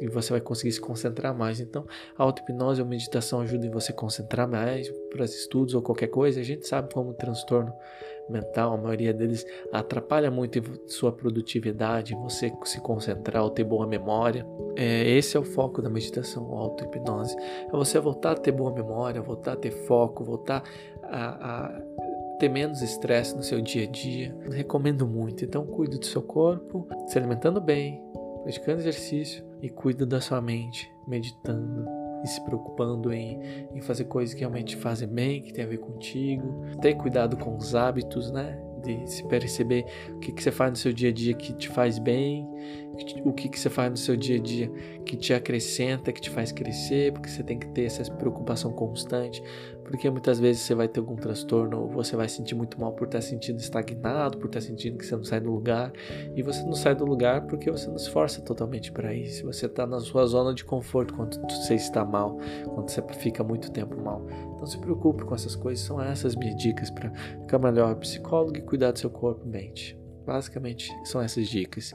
[0.00, 1.60] e você vai conseguir se concentrar mais.
[1.60, 6.08] Então, a auto-hipnose ou meditação ajuda em você concentrar mais para os estudos ou qualquer
[6.08, 6.40] coisa.
[6.40, 7.72] A gente sabe como o transtorno
[8.28, 14.46] mental, a maioria deles atrapalha muito sua produtividade, você se concentrar ou ter boa memória.
[14.74, 17.36] É, esse é o foco da meditação, auto-hipnose.
[17.38, 20.62] É você voltar a ter boa memória, voltar a ter foco, voltar
[21.04, 21.82] a, a
[22.38, 24.36] ter menos estresse no seu dia a dia.
[24.50, 25.44] recomendo muito.
[25.44, 28.02] Então, cuide do seu corpo, se alimentando bem,
[28.42, 31.86] praticando exercício e cuide da sua mente, meditando
[32.24, 35.78] e se preocupando em, em fazer coisas que realmente fazem bem, que tem a ver
[35.78, 36.64] contigo.
[36.80, 38.60] Ter cuidado com os hábitos, né?
[38.82, 41.68] De se perceber o que, que você faz no seu dia a dia que te
[41.68, 42.48] faz bem,
[43.24, 44.70] o que, que você faz no seu dia a dia
[45.04, 49.42] que te acrescenta, que te faz crescer, porque você tem que ter essa preocupação constante,
[49.84, 53.06] porque muitas vezes você vai ter algum transtorno, ou você vai sentir muito mal por
[53.06, 55.92] estar sentindo estagnado, por estar sentindo que você não sai do lugar,
[56.34, 59.66] e você não sai do lugar porque você não se esforça totalmente para isso, você
[59.66, 62.38] está na sua zona de conforto quando você está mal,
[62.74, 64.26] quando você fica muito tempo mal.
[64.58, 67.10] Não se preocupe com essas coisas, são essas minhas dicas para
[67.42, 70.05] ficar melhor psicólogo e cuidar do seu corpo e mente.
[70.26, 71.94] Basicamente são essas dicas.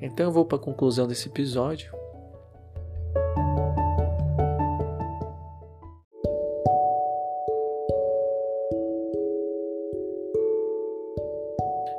[0.00, 1.90] Então eu vou para a conclusão desse episódio.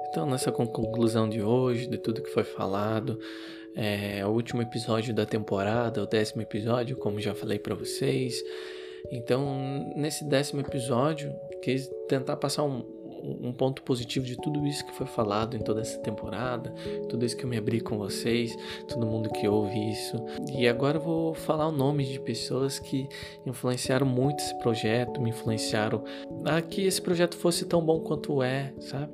[0.10, 3.18] Então, nessa conclusão de hoje, de tudo que foi falado,
[3.74, 8.44] é o último episódio da temporada, o décimo episódio, como já falei para vocês.
[9.10, 12.86] Então, nesse décimo episódio, quis tentar passar um,
[13.24, 16.74] um ponto positivo de tudo isso que foi falado em toda essa temporada,
[17.10, 18.56] tudo isso que eu me abri com vocês,
[18.88, 20.18] todo mundo que ouve isso.
[20.58, 23.08] E agora eu vou falar o nome de pessoas que
[23.46, 26.04] influenciaram muito esse projeto, me influenciaram
[26.46, 29.12] a que esse projeto fosse tão bom quanto é, sabe?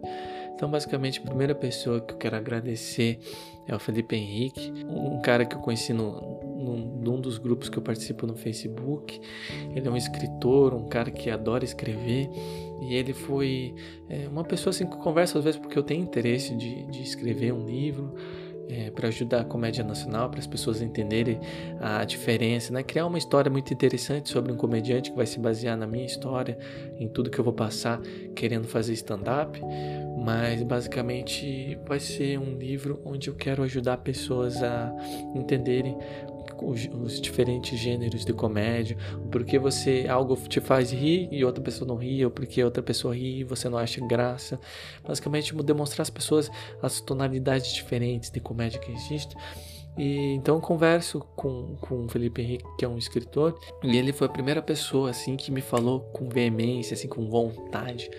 [0.55, 3.20] Então, basicamente, a primeira pessoa que eu quero agradecer
[3.68, 7.84] é o Felipe Henrique, um cara que eu conheci no, num, dos grupos que eu
[7.84, 9.20] participo no Facebook.
[9.76, 12.30] Ele é um escritor, um cara que adora escrever
[12.82, 13.73] e ele foi
[14.09, 17.51] é, uma pessoa assim que conversa às vezes porque eu tenho interesse de, de escrever
[17.53, 18.13] um livro
[18.69, 21.39] é, para ajudar a comédia nacional, para as pessoas entenderem
[21.80, 22.84] a diferença, né?
[22.84, 26.57] criar uma história muito interessante sobre um comediante que vai se basear na minha história,
[26.99, 28.01] em tudo que eu vou passar
[28.36, 29.59] querendo fazer stand-up,
[30.17, 34.93] mas basicamente vai ser um livro onde eu quero ajudar pessoas a
[35.34, 35.97] entenderem
[36.62, 38.97] os, diferentes gêneros de comédia,
[39.32, 43.16] porque você algo te faz rir e outra pessoa não ri, ou porque outra pessoa
[43.16, 44.60] ri e você não acha graça.
[45.05, 46.49] Basicamente, demonstrar às pessoas
[46.82, 49.38] as tonalidades diferentes de comédia que existem.
[49.97, 54.28] E então converso com, com o Felipe Henrique, que é um escritor, e ele foi
[54.28, 58.10] a primeira pessoa assim que me falou com veemência, assim, com vontade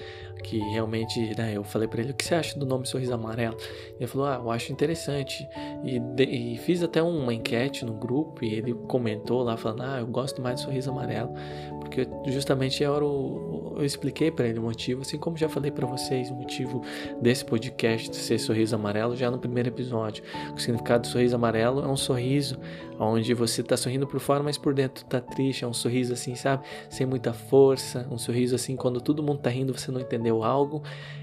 [0.43, 3.57] que realmente, né, eu falei para ele, o que você acha do nome Sorriso Amarelo?
[3.99, 5.49] Ele falou, ah, eu acho interessante.
[5.85, 9.99] E, de, e, fiz até uma enquete no grupo e ele comentou lá, falando, ah,
[10.01, 11.33] eu gosto mais do Sorriso Amarelo,
[11.81, 15.87] porque justamente era o, eu expliquei para ele o motivo, assim como já falei para
[15.87, 16.83] vocês o motivo
[17.23, 20.25] desse podcast ser Sorriso Amarelo já no primeiro episódio.
[20.55, 22.59] O significado do Sorriso Amarelo é um sorriso
[22.99, 26.35] onde você tá sorrindo por fora, mas por dentro tá triste, é um sorriso assim,
[26.35, 26.65] sabe?
[26.91, 30.83] Sem muita força, um sorriso assim, quando todo mundo tá rindo, você não entendeu algo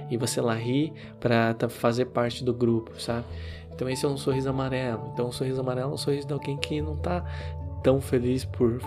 [0.09, 3.25] e você lá ri para tá, fazer parte do grupo, sabe?
[3.73, 5.09] Então esse é um sorriso amarelo.
[5.13, 7.25] Então um sorriso amarelo é um sorriso de alguém que não tá
[7.83, 8.79] tão feliz por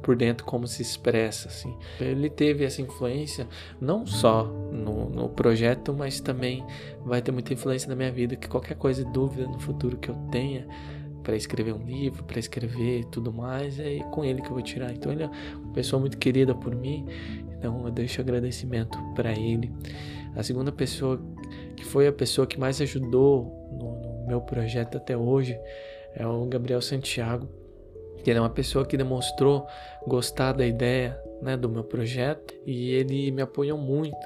[0.00, 1.76] por dentro como se expressa assim.
[2.00, 3.46] Ele teve essa influência
[3.80, 6.64] não só no, no, projeto, mas também
[7.04, 10.16] vai ter muita influência na minha vida que qualquer coisa dúvida no futuro que eu
[10.30, 10.66] tenha
[11.22, 14.92] para escrever um livro, para escrever tudo mais, é com ele que eu vou tirar.
[14.92, 17.06] Então ele é uma pessoa muito querida por mim,
[17.58, 19.72] então eu deixo agradecimento para ele.
[20.34, 21.20] A segunda pessoa
[21.76, 25.58] que foi a pessoa que mais ajudou no, no meu projeto até hoje
[26.14, 27.48] é o Gabriel Santiago.
[28.26, 29.66] Ele é uma pessoa que demonstrou
[30.06, 34.16] gostar da ideia né, do meu projeto e ele me apoiou muito.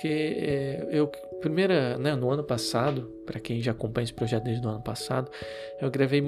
[0.00, 4.66] Que é, eu primeira, né, no ano passado, para quem já acompanha esse projeto desde
[4.66, 5.30] o ano passado,
[5.80, 6.22] eu gravei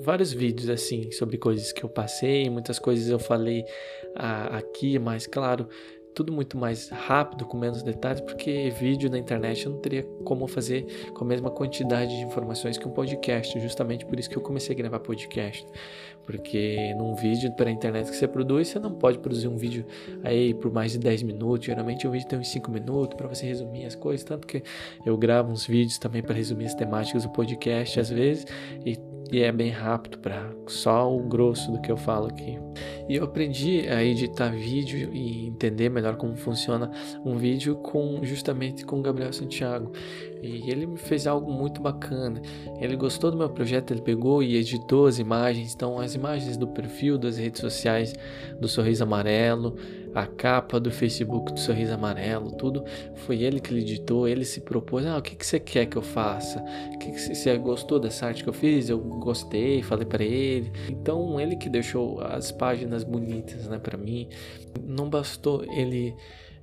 [0.00, 3.64] vários vídeos assim sobre coisas que eu passei, muitas coisas eu falei
[4.14, 5.68] aqui, mas claro,
[6.14, 10.46] tudo muito mais rápido, com menos detalhes, porque vídeo na internet eu não teria como
[10.46, 14.42] fazer com a mesma quantidade de informações que um podcast, justamente por isso que eu
[14.42, 15.66] comecei a gravar podcast.
[16.30, 19.84] Porque num vídeo para a internet que você produz, você não pode produzir um vídeo
[20.22, 21.66] aí por mais de 10 minutos.
[21.66, 24.62] Geralmente o vídeo tem uns 5 minutos para você resumir as coisas, tanto que
[25.04, 28.46] eu gravo uns vídeos também para resumir as temáticas do podcast às vezes
[28.86, 28.96] e
[29.32, 32.58] e é bem rápido para só o grosso do que eu falo aqui.
[33.08, 36.90] E eu aprendi a editar vídeo e entender melhor como funciona
[37.24, 39.92] um vídeo com justamente com o Gabriel Santiago.
[40.42, 42.40] E ele me fez algo muito bacana.
[42.80, 45.74] Ele gostou do meu projeto, ele pegou e editou as imagens.
[45.74, 48.14] Então, as imagens do perfil das redes sociais
[48.58, 49.76] do Sorriso Amarelo,
[50.14, 52.84] a capa do Facebook do Sorriso Amarelo, tudo
[53.14, 54.26] foi ele que editou.
[54.26, 56.64] Ele se propôs: Ah, o que, que você quer que eu faça?
[56.94, 58.88] O que, que você gostou dessa arte que eu fiz?
[58.88, 60.72] Eu gostei, falei para ele.
[60.88, 64.28] Então, ele que deixou as páginas bonitas, né, para mim.
[64.82, 66.14] Não bastou ele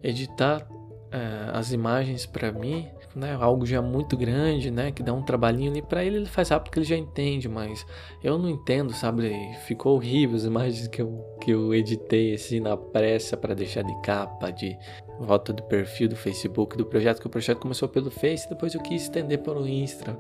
[0.03, 0.67] editar
[1.07, 2.88] uh, as imagens para mim,
[3.18, 6.49] né, algo já muito grande, né, que dá um trabalhinho ali para ele, ele faz
[6.49, 7.86] rápido porque ele já entende, mas
[8.24, 9.32] eu não entendo, sabe?
[9.65, 14.01] Ficou horrível as imagens que eu, que eu editei assim na pressa para deixar de
[14.01, 14.78] capa, de
[15.20, 18.82] volta do perfil do Facebook do projeto, que o projeto começou pelo Face, depois eu
[18.82, 20.18] quis estender para o Insta,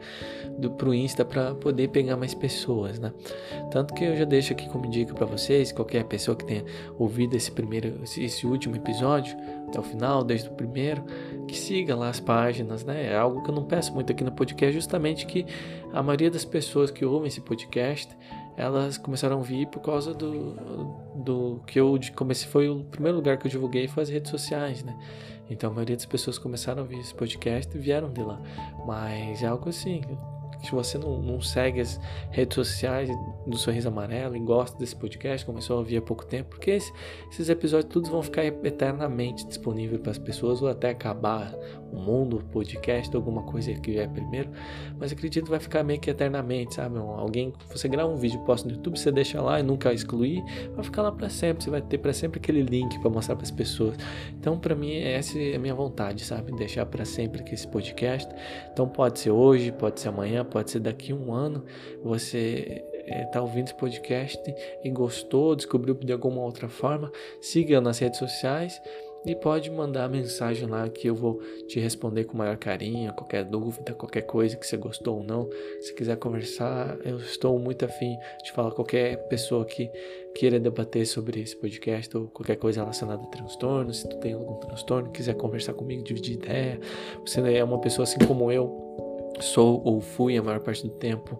[0.57, 3.11] do pro Insta para poder pegar mais pessoas, né?
[3.71, 6.65] Tanto que eu já deixo aqui como dica para vocês, qualquer pessoa que tenha
[6.97, 9.37] ouvido esse primeiro, esse último episódio
[9.67, 11.03] até o final, desde o primeiro,
[11.47, 13.07] que siga lá as páginas, né?
[13.07, 15.45] É algo que eu não peço muito aqui no podcast, justamente que
[15.93, 18.15] a maioria das pessoas que ouvem esse podcast,
[18.57, 20.53] elas começaram a vir por causa do,
[21.15, 24.83] do que eu comecei, foi o primeiro lugar que eu divulguei foi as redes sociais,
[24.83, 24.97] né?
[25.49, 28.41] Então a maioria das pessoas começaram a ouvir esse podcast e vieram de lá.
[28.85, 30.01] Mas é algo assim,
[30.63, 31.99] se você não, não, segue as
[32.31, 33.09] redes sociais
[33.45, 36.91] do Sorriso Amarelo e gosta desse podcast, começou a ouvir há pouco tempo, porque esse,
[37.31, 41.53] esses episódios todos vão ficar eternamente disponíveis para as pessoas ou até acabar
[41.91, 44.49] o mundo, podcast, alguma coisa que vier primeiro.
[44.97, 46.97] Mas acredito que vai ficar meio que eternamente, sabe?
[46.97, 50.83] Alguém, você grava um vídeo, posta no YouTube, você deixa lá e nunca excluir, vai
[50.83, 51.63] ficar lá para sempre.
[51.63, 53.95] Você vai ter para sempre aquele link para mostrar para as pessoas.
[54.39, 56.51] Então, para mim, essa é a minha vontade, sabe?
[56.53, 58.29] Deixar para sempre aqui esse podcast.
[58.71, 61.63] Então, pode ser hoje, pode ser amanhã, pode ser daqui um ano,
[62.03, 64.41] você está eh, ouvindo esse podcast
[64.83, 67.11] e gostou, descobriu de alguma outra forma,
[67.41, 68.81] siga nas redes sociais
[69.27, 73.93] e pode mandar mensagem lá que eu vou te responder com maior carinho, qualquer dúvida,
[73.93, 75.49] qualquer coisa que você gostou ou não.
[75.81, 79.91] Se quiser conversar, eu estou muito afim de falar qualquer pessoa que
[80.33, 83.93] queira debater sobre esse podcast ou qualquer coisa relacionada a transtorno.
[83.93, 86.79] Se tu tem algum transtorno, quiser conversar comigo, dividir ideia,
[87.19, 88.87] você é uma pessoa assim como eu
[89.41, 91.37] sou ou fui a maior parte do tempo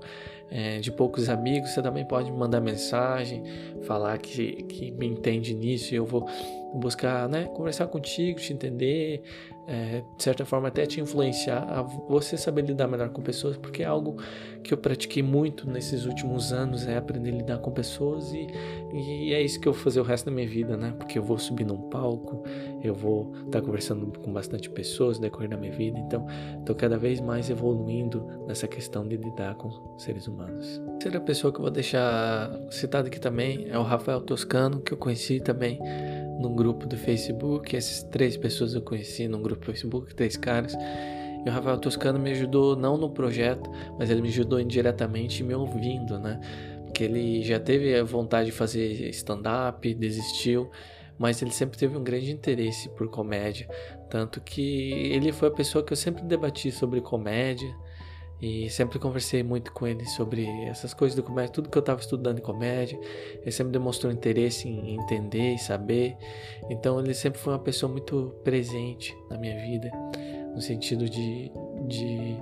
[0.50, 3.44] é, de poucos amigos, você também pode me mandar mensagem,
[3.84, 6.26] falar que, que me entende nisso e eu vou
[6.74, 9.24] buscar né, conversar contigo, te entender,
[9.68, 13.84] é, de certa forma até te influenciar a você saber lidar melhor com pessoas, porque
[13.84, 14.18] é algo
[14.64, 18.48] que eu pratiquei muito nesses últimos anos, é aprender a lidar com pessoas e,
[18.94, 20.94] e é isso que eu vou fazer o resto da minha vida, né?
[20.98, 22.44] Porque eu vou subir num palco,
[22.82, 26.26] eu vou estar tá conversando com bastante pessoas no decorrer da minha vida, então
[26.60, 30.82] estou cada vez mais evoluindo nessa questão de lidar com seres humanos.
[30.88, 34.94] A terceira pessoa que eu vou deixar citada aqui também é o Rafael Toscano, que
[34.94, 35.80] eu conheci também
[36.40, 37.76] num grupo do Facebook.
[37.76, 40.76] Essas três pessoas eu conheci num grupo do Facebook, três caras.
[41.46, 45.54] E o Rafael Toscano me ajudou não no projeto, mas ele me ajudou indiretamente me
[45.54, 46.40] ouvindo, né?
[46.86, 50.70] Porque ele já teve a vontade de fazer stand-up, desistiu,
[51.18, 53.68] mas ele sempre teve um grande interesse por comédia.
[54.10, 57.74] Tanto que ele foi a pessoa que eu sempre debati sobre comédia
[58.42, 62.00] e sempre conversei muito com ele sobre essas coisas do comédia, tudo que eu estava
[62.00, 63.00] estudando em comédia.
[63.42, 66.16] Ele sempre demonstrou interesse em entender e saber.
[66.70, 69.90] Então ele sempre foi uma pessoa muito presente na minha vida,
[70.54, 71.52] no sentido de,
[71.88, 72.38] de,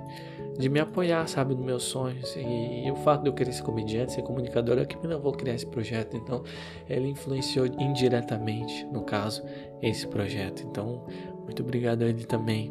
[0.58, 2.36] de me apoiar, sabe, nos meus sonhos.
[2.36, 5.32] E, e o fato de eu querer ser comediante, ser comunicador, é que me levou
[5.32, 6.14] a criar esse projeto.
[6.14, 6.44] Então
[6.90, 9.42] ele influenciou indiretamente, no caso,
[9.80, 10.62] esse projeto.
[10.62, 11.06] Então,
[11.44, 12.68] muito obrigado a ele também.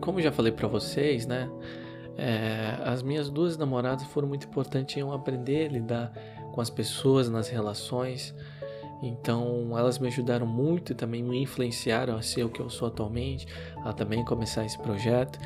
[0.00, 1.50] Como já falei para vocês, né?
[2.16, 6.12] É, as minhas duas namoradas foram muito importantes em eu aprender a lidar
[6.52, 8.34] com as pessoas, nas relações.
[9.02, 12.88] Então elas me ajudaram muito e também me influenciaram a ser o que eu sou
[12.88, 13.46] atualmente,
[13.84, 15.38] a também começar esse projeto.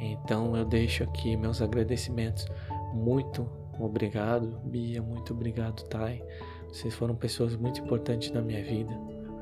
[0.00, 2.46] Então eu deixo aqui meus agradecimentos.
[2.94, 3.46] Muito
[3.78, 6.22] obrigado, Bia, muito obrigado, Thay.
[6.68, 8.92] Vocês foram pessoas muito importantes na minha vida.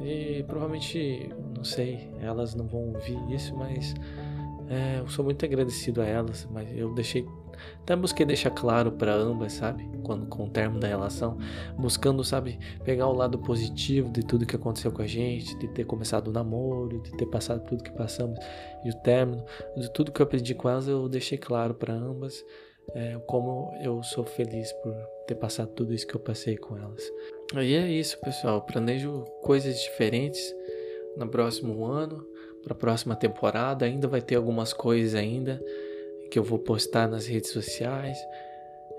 [0.01, 3.95] E provavelmente, não sei, elas não vão ouvir isso, mas
[4.69, 7.27] é, eu sou muito agradecido a elas, mas eu deixei.
[7.83, 9.89] Até busquei deixar claro para ambas, sabe?
[10.03, 11.39] Quando com o termo da relação,
[11.79, 15.85] buscando, sabe, pegar o lado positivo de tudo que aconteceu com a gente, de ter
[15.85, 18.39] começado o namoro, de ter passado tudo que passamos
[18.85, 19.45] e o término,
[19.77, 22.45] de tudo que eu aprendi com elas, eu deixei claro para ambas
[22.95, 24.95] é, como eu sou feliz por
[25.27, 27.03] ter passado tudo isso que eu passei com elas.
[27.55, 28.63] E é isso, pessoal.
[28.63, 30.55] Planejo coisas diferentes
[31.17, 32.27] no próximo ano
[32.63, 33.85] para a próxima temporada.
[33.85, 35.63] Ainda vai ter algumas coisas ainda
[36.31, 38.19] que eu vou postar nas redes sociais.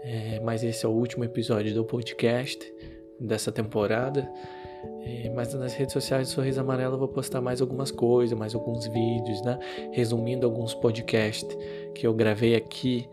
[0.03, 2.59] É, mas esse é o último episódio do podcast
[3.19, 4.29] dessa temporada.
[5.05, 8.53] É, mas nas redes sociais do Sorriso Amarelo eu vou postar mais algumas coisas, mais
[8.53, 9.57] alguns vídeos, né?
[9.91, 11.57] Resumindo alguns podcasts
[11.95, 13.07] que eu gravei aqui.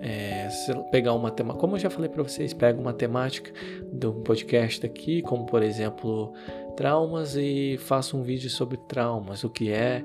[0.00, 0.48] É,
[0.90, 3.52] pegar uma tema, como eu já falei para vocês, pega uma temática
[3.92, 6.32] do podcast aqui, como por exemplo
[6.76, 10.04] traumas e faço um vídeo sobre traumas, o que é,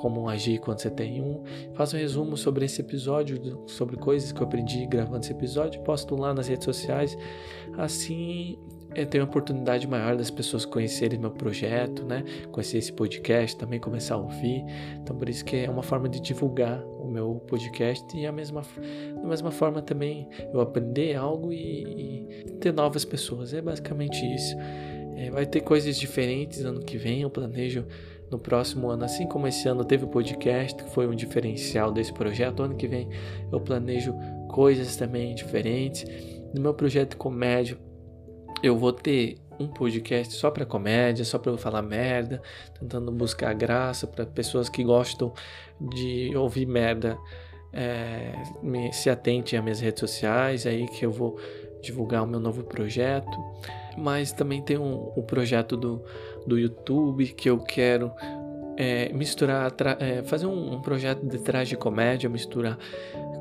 [0.00, 1.42] como agir quando você tem um.
[1.74, 6.16] Faço um resumo sobre esse episódio, sobre coisas que eu aprendi gravando esse episódio, posto
[6.16, 7.16] lá nas redes sociais.
[7.78, 8.58] Assim
[8.94, 12.24] eu tenho a oportunidade maior das pessoas conhecerem meu projeto, né?
[12.50, 14.64] Conhecer esse podcast, também começar a ouvir.
[15.00, 18.62] Então por isso que é uma forma de divulgar o meu podcast e a mesma
[19.14, 23.54] da mesma forma também eu aprender algo e, e ter novas pessoas.
[23.54, 24.56] É basicamente isso.
[25.22, 27.22] É, vai ter coisas diferentes ano que vem.
[27.22, 27.86] Eu planejo
[28.28, 32.12] no próximo ano, assim como esse ano teve o podcast, que foi um diferencial desse
[32.12, 32.62] projeto.
[32.62, 33.08] Ano que vem
[33.52, 34.14] eu planejo
[34.48, 36.04] coisas também diferentes.
[36.52, 37.78] No meu projeto comédia,
[38.62, 42.42] eu vou ter um podcast só para comédia, só para eu falar merda,
[42.80, 45.32] tentando buscar graça para pessoas que gostam
[45.80, 47.16] de ouvir merda.
[47.72, 51.38] É, me, se atentem às minhas redes sociais, aí que eu vou
[51.80, 53.30] divulgar o meu novo projeto
[53.96, 56.02] mas também tem um, um projeto do,
[56.46, 58.12] do YouTube que eu quero
[58.76, 62.78] é, misturar, é, fazer um, um, projeto de trás de comédia, misturar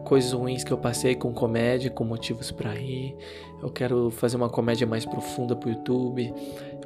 [0.05, 3.15] coisas ruins que eu passei com comédia, com motivos para rir.
[3.61, 6.33] Eu quero fazer uma comédia mais profunda pro YouTube.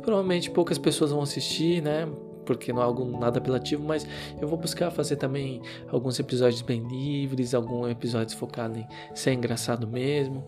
[0.02, 2.08] Provavelmente poucas pessoas vão assistir, né?
[2.46, 4.08] porque não é algo nada apelativo, mas
[4.40, 9.88] eu vou buscar fazer também alguns episódios bem livres, alguns episódios focados em ser engraçado
[9.88, 10.48] mesmo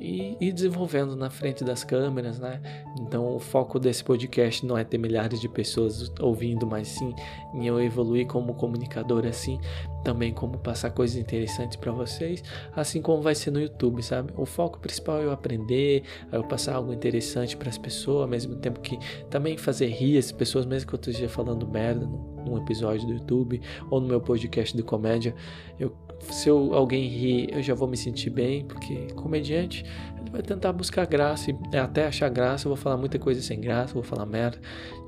[0.00, 2.60] e, e desenvolvendo na frente das câmeras, né?
[3.00, 7.14] Então o foco desse podcast não é ter milhares de pessoas ouvindo, mas sim
[7.54, 9.60] em eu evoluir como comunicador assim,
[10.04, 12.42] também como passar coisas interessantes para vocês,
[12.74, 14.32] assim como vai ser no YouTube, sabe?
[14.36, 18.28] O foco principal é eu aprender, é eu passar algo interessante para as pessoas, ao
[18.28, 18.98] mesmo tempo que
[19.30, 23.60] também fazer rir as pessoas, mesmo que eu esteja falando merda num episódio do YouTube
[23.90, 25.34] ou no meu podcast de comédia,
[25.78, 29.84] eu se eu, alguém rir, eu já vou me sentir bem, porque comediante
[30.20, 32.66] ele vai tentar buscar graça e até achar graça.
[32.66, 34.58] Eu vou falar muita coisa sem graça, vou falar merda.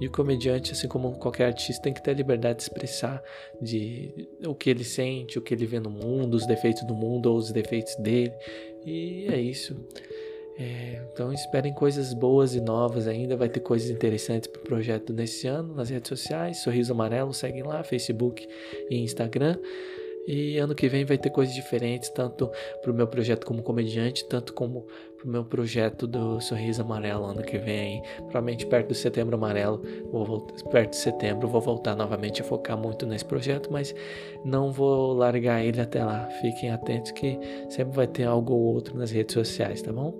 [0.00, 3.22] E o comediante, assim como qualquer artista, tem que ter a liberdade de expressar
[3.60, 7.26] de o que ele sente, o que ele vê no mundo, os defeitos do mundo
[7.26, 8.32] ou os defeitos dele.
[8.84, 9.76] E é isso.
[10.58, 13.36] É, então esperem coisas boas e novas ainda.
[13.36, 16.58] Vai ter coisas interessantes para o projeto nesse ano nas redes sociais.
[16.58, 18.46] Sorriso Amarelo, seguem lá, Facebook
[18.88, 19.56] e Instagram.
[20.26, 22.50] E ano que vem vai ter coisas diferentes, tanto
[22.80, 27.24] para o meu projeto como comediante, tanto como para o meu projeto do Sorriso Amarelo
[27.24, 28.02] ano que vem.
[28.16, 32.76] Provavelmente perto do Setembro Amarelo, vou voltar, perto de setembro, vou voltar novamente a focar
[32.76, 33.94] muito nesse projeto, mas
[34.44, 36.28] não vou largar ele até lá.
[36.40, 40.14] Fiquem atentos que sempre vai ter algo ou outro nas redes sociais, tá bom?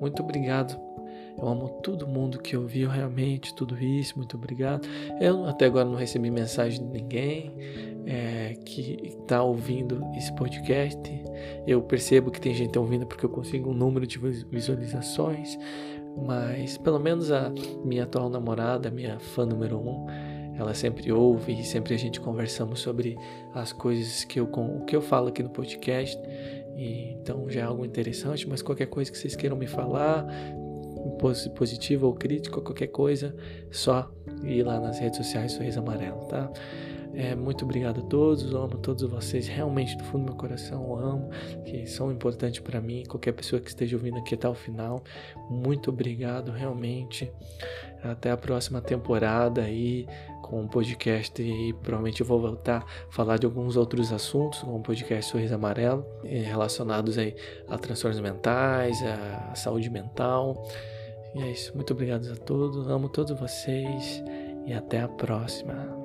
[0.00, 0.91] Muito obrigado
[1.38, 4.16] eu amo todo mundo que ouviu realmente tudo isso.
[4.16, 4.86] Muito obrigado.
[5.20, 7.52] Eu até agora não recebi mensagem de ninguém
[8.06, 11.00] é, que está ouvindo esse podcast.
[11.66, 15.58] Eu percebo que tem gente ouvindo porque eu consigo um número de visualizações.
[16.26, 17.52] Mas pelo menos a
[17.84, 20.06] minha atual namorada, minha fã número um,
[20.58, 23.16] ela sempre ouve e sempre a gente conversamos sobre
[23.54, 24.48] as coisas que eu,
[24.86, 26.20] que eu falo aqui no podcast.
[26.76, 30.26] E, então já é algo interessante, mas qualquer coisa que vocês queiram me falar,
[31.54, 33.34] positivo ou crítico, qualquer coisa,
[33.70, 34.10] só
[34.44, 36.50] ir lá nas redes sociais Sorriso Amarelo, tá?
[37.14, 41.28] É, muito obrigado a todos, amo todos vocês, realmente do fundo do meu coração amo,
[41.64, 45.02] que são importantes para mim, qualquer pessoa que esteja ouvindo aqui até o final,
[45.50, 47.30] muito obrigado realmente,
[48.02, 50.06] até a próxima temporada aí
[50.40, 54.78] com o podcast e provavelmente eu vou voltar a falar de alguns outros assuntos, como
[54.78, 57.36] o podcast Sorriso Amarelo, relacionados aí
[57.68, 60.66] a transtornos mentais, a saúde mental,
[61.34, 61.74] e é isso.
[61.74, 62.88] Muito obrigado a todos.
[62.88, 64.22] Amo todos vocês.
[64.66, 66.02] E até a próxima.